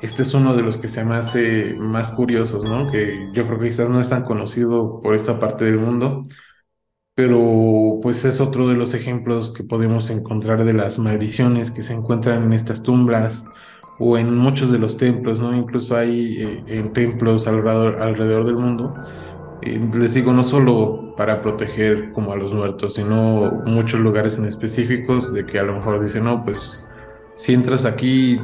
Este 0.03 0.22
es 0.22 0.35
uno 0.35 0.55
de 0.55 0.62
los 0.62 0.77
que 0.77 0.89
se 0.89 1.05
me 1.05 1.16
hace 1.16 1.74
más 1.79 2.11
curiosos, 2.11 2.64
¿no? 2.64 2.91
Que 2.91 3.31
yo 3.33 3.47
creo 3.47 3.59
que 3.59 3.68
quizás 3.68 3.89
no 3.89 4.01
es 4.01 4.09
tan 4.09 4.24
conocido 4.24 5.01
por 5.03 5.14
esta 5.14 5.39
parte 5.39 5.64
del 5.64 5.79
mundo, 5.79 6.24
pero 7.16 7.98
pues 8.02 8.24
es 8.24 8.40
otro 8.40 8.68
de 8.68 8.76
los 8.76 8.94
ejemplos 8.94 9.52
que 9.52 9.64
podemos 9.64 10.10
encontrar 10.10 10.64
de 10.64 10.74
las 10.74 11.00
maldiciones 11.00 11.72
que 11.72 11.82
se 11.82 11.94
encuentran 11.94 12.44
en 12.44 12.52
estas 12.52 12.84
tumbas 12.84 13.44
o 13.98 14.18
en 14.18 14.36
muchos 14.36 14.70
de 14.70 14.78
los 14.78 14.96
templos, 14.96 15.40
¿no? 15.40 15.56
Incluso 15.56 15.96
hay 15.96 16.42
eh, 16.42 16.64
en 16.68 16.92
templos 16.92 17.48
alrededor, 17.48 18.00
alrededor 18.00 18.44
del 18.44 18.56
mundo 18.56 18.94
les 19.62 20.14
digo, 20.14 20.32
no 20.32 20.44
solo 20.44 21.14
para 21.16 21.42
proteger 21.42 22.12
como 22.12 22.32
a 22.32 22.36
los 22.36 22.52
muertos, 22.52 22.94
sino 22.94 23.50
muchos 23.66 24.00
lugares 24.00 24.36
en 24.36 24.44
específicos 24.44 25.32
de 25.32 25.46
que 25.46 25.58
a 25.58 25.62
lo 25.62 25.74
mejor 25.74 26.02
dicen, 26.02 26.24
no, 26.24 26.44
pues 26.44 26.84
si 27.36 27.54
entras 27.54 27.84
aquí, 27.84 28.36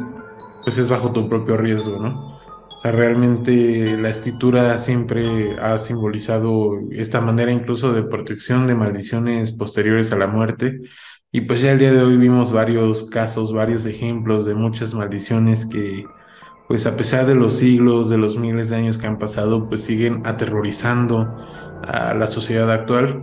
pues 0.64 0.78
es 0.78 0.88
bajo 0.88 1.12
tu 1.12 1.28
propio 1.28 1.56
riesgo, 1.56 1.98
¿no? 1.98 2.40
Sea, 2.82 2.90
realmente 2.90 3.96
la 3.96 4.10
escritura 4.10 4.76
siempre 4.78 5.56
ha 5.60 5.78
simbolizado 5.78 6.80
esta 6.90 7.20
manera 7.20 7.52
incluso 7.52 7.92
de 7.92 8.02
protección 8.02 8.66
de 8.66 8.74
maldiciones 8.74 9.52
posteriores 9.52 10.10
a 10.10 10.16
la 10.16 10.26
muerte. 10.26 10.80
Y 11.30 11.42
pues 11.42 11.62
ya 11.62 11.72
el 11.72 11.78
día 11.78 11.92
de 11.92 12.02
hoy 12.02 12.16
vimos 12.16 12.52
varios 12.52 13.04
casos, 13.04 13.52
varios 13.52 13.86
ejemplos 13.86 14.44
de 14.44 14.54
muchas 14.54 14.94
maldiciones 14.94 15.64
que 15.64 16.02
pues 16.68 16.86
a 16.86 16.96
pesar 16.96 17.26
de 17.26 17.34
los 17.34 17.54
siglos, 17.58 18.08
de 18.08 18.18
los 18.18 18.36
miles 18.36 18.70
de 18.70 18.76
años 18.76 18.98
que 18.98 19.06
han 19.06 19.18
pasado, 19.18 19.68
pues 19.68 19.82
siguen 19.82 20.22
aterrorizando 20.26 21.20
a 21.86 22.14
la 22.14 22.26
sociedad 22.26 22.70
actual. 22.70 23.22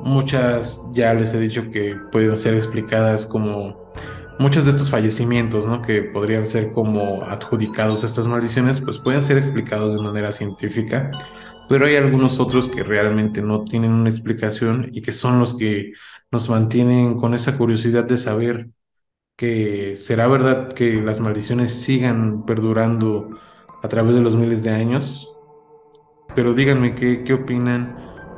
Muchas 0.00 0.80
ya 0.94 1.14
les 1.14 1.32
he 1.32 1.38
dicho 1.38 1.70
que 1.70 1.94
pueden 2.10 2.36
ser 2.36 2.54
explicadas 2.54 3.26
como 3.26 3.92
muchos 4.38 4.64
de 4.64 4.70
estos 4.70 4.90
fallecimientos, 4.90 5.66
¿no? 5.66 5.82
Que 5.82 6.02
podrían 6.02 6.46
ser 6.46 6.72
como 6.72 7.22
adjudicados 7.22 8.02
a 8.02 8.06
estas 8.06 8.26
maldiciones, 8.26 8.80
pues 8.80 8.98
pueden 8.98 9.22
ser 9.22 9.38
explicados 9.38 9.94
de 9.94 10.02
manera 10.02 10.32
científica, 10.32 11.10
pero 11.68 11.86
hay 11.86 11.96
algunos 11.96 12.38
otros 12.40 12.68
que 12.68 12.82
realmente 12.82 13.42
no 13.42 13.64
tienen 13.64 13.92
una 13.92 14.10
explicación 14.10 14.88
y 14.92 15.02
que 15.02 15.12
son 15.12 15.38
los 15.40 15.56
que 15.56 15.92
nos 16.30 16.48
mantienen 16.48 17.16
con 17.16 17.34
esa 17.34 17.56
curiosidad 17.56 18.04
de 18.04 18.16
saber 18.16 18.70
que 19.36 19.96
será 19.96 20.26
verdad 20.28 20.72
que 20.74 20.94
las 21.02 21.20
maldiciones 21.20 21.72
sigan 21.74 22.46
perdurando 22.46 23.28
a 23.82 23.88
través 23.88 24.14
de 24.14 24.22
los 24.22 24.34
miles 24.36 24.62
de 24.62 24.70
años. 24.70 25.32
Pero 26.34 26.54
díganme 26.54 26.94
qué, 26.94 27.22
qué 27.24 27.34
opinan. 27.34 27.96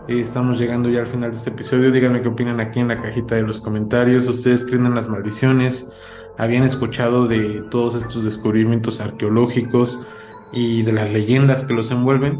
Eh, 0.08 0.20
estamos 0.20 0.58
llegando 0.58 0.88
ya 0.88 1.00
al 1.00 1.06
final 1.06 1.30
de 1.30 1.36
este 1.36 1.50
episodio. 1.50 1.92
Díganme 1.92 2.22
qué 2.22 2.28
opinan 2.28 2.60
aquí 2.60 2.80
en 2.80 2.88
la 2.88 3.00
cajita 3.00 3.34
de 3.34 3.42
los 3.42 3.60
comentarios. 3.60 4.26
¿Ustedes 4.26 4.64
creen 4.64 4.86
en 4.86 4.94
las 4.94 5.06
maldiciones? 5.06 5.86
¿Habían 6.38 6.64
escuchado 6.64 7.28
de 7.28 7.62
todos 7.70 7.94
estos 7.94 8.24
descubrimientos 8.24 9.00
arqueológicos 9.00 10.00
y 10.52 10.82
de 10.82 10.92
las 10.92 11.12
leyendas 11.12 11.64
que 11.64 11.74
los 11.74 11.90
envuelven? 11.90 12.38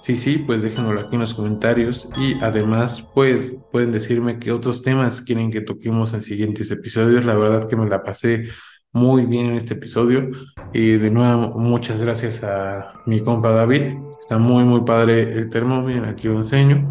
Sí, 0.00 0.16
sí, 0.16 0.38
pues 0.38 0.62
déjenlo 0.62 1.00
aquí 1.00 1.14
en 1.14 1.20
los 1.20 1.34
comentarios 1.34 2.08
y 2.16 2.34
además 2.42 3.08
pues 3.14 3.56
pueden 3.70 3.92
decirme 3.92 4.38
qué 4.38 4.52
otros 4.52 4.82
temas 4.82 5.20
quieren 5.20 5.50
que 5.50 5.60
toquemos 5.60 6.12
en 6.12 6.22
siguientes 6.22 6.70
episodios. 6.72 7.24
La 7.24 7.34
verdad 7.36 7.68
que 7.68 7.76
me 7.76 7.88
la 7.88 8.02
pasé 8.02 8.48
muy 8.92 9.26
bien 9.26 9.46
en 9.46 9.54
este 9.54 9.74
episodio 9.74 10.30
y 10.72 10.92
de 10.92 11.10
nuevo 11.10 11.58
muchas 11.58 12.00
gracias 12.00 12.42
a 12.42 12.92
mi 13.06 13.20
compa 13.20 13.50
David. 13.50 13.94
Está 14.26 14.38
muy 14.38 14.64
muy 14.64 14.80
padre 14.80 15.38
el 15.38 15.48
termo, 15.50 15.86
aquí 16.04 16.26
lo 16.26 16.40
enseño. 16.40 16.84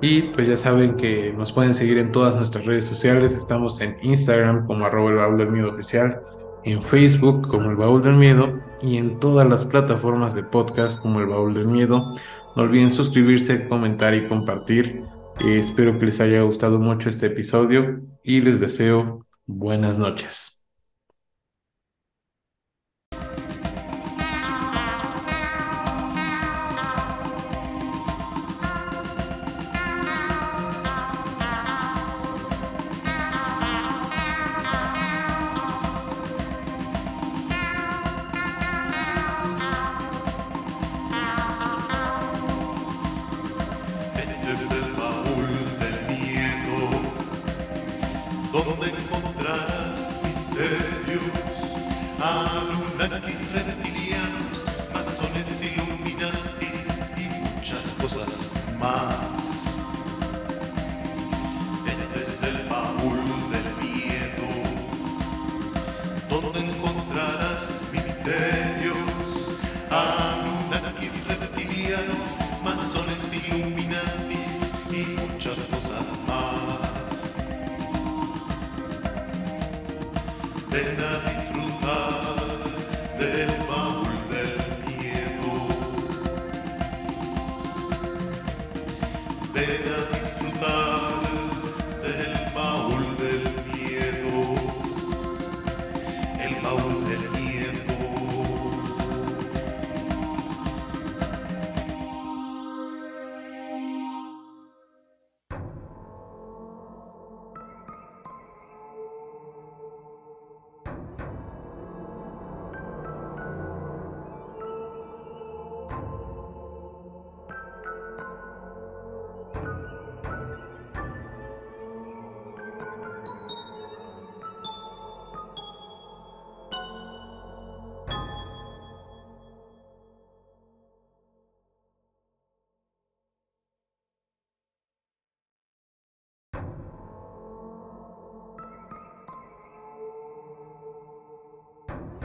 Y 0.00 0.22
pues 0.22 0.48
ya 0.48 0.56
saben 0.56 0.96
que 0.96 1.30
nos 1.36 1.52
pueden 1.52 1.74
seguir 1.74 1.98
en 1.98 2.10
todas 2.10 2.36
nuestras 2.36 2.64
redes 2.64 2.86
sociales. 2.86 3.34
Estamos 3.34 3.82
en 3.82 3.98
Instagram 4.00 4.66
como 4.66 4.86
arroba 4.86 5.10
el 5.10 5.16
baúl 5.16 5.36
del 5.36 5.50
miedo 5.52 5.68
oficial, 5.68 6.16
en 6.64 6.82
Facebook 6.82 7.46
como 7.48 7.68
el 7.68 7.76
baúl 7.76 8.02
del 8.02 8.14
miedo 8.14 8.48
y 8.80 8.96
en 8.96 9.20
todas 9.20 9.46
las 9.46 9.66
plataformas 9.66 10.34
de 10.36 10.42
podcast 10.44 10.98
como 11.02 11.20
El 11.20 11.26
Baúl 11.26 11.52
del 11.52 11.66
Miedo. 11.66 12.14
No 12.56 12.62
olviden 12.62 12.92
suscribirse, 12.92 13.68
comentar 13.68 14.14
y 14.14 14.26
compartir. 14.26 15.02
Eh, 15.44 15.58
espero 15.58 15.98
que 15.98 16.06
les 16.06 16.18
haya 16.18 16.40
gustado 16.40 16.78
mucho 16.78 17.10
este 17.10 17.26
episodio 17.26 18.00
y 18.24 18.40
les 18.40 18.58
deseo 18.58 19.20
buenas 19.44 19.98
noches. 19.98 20.57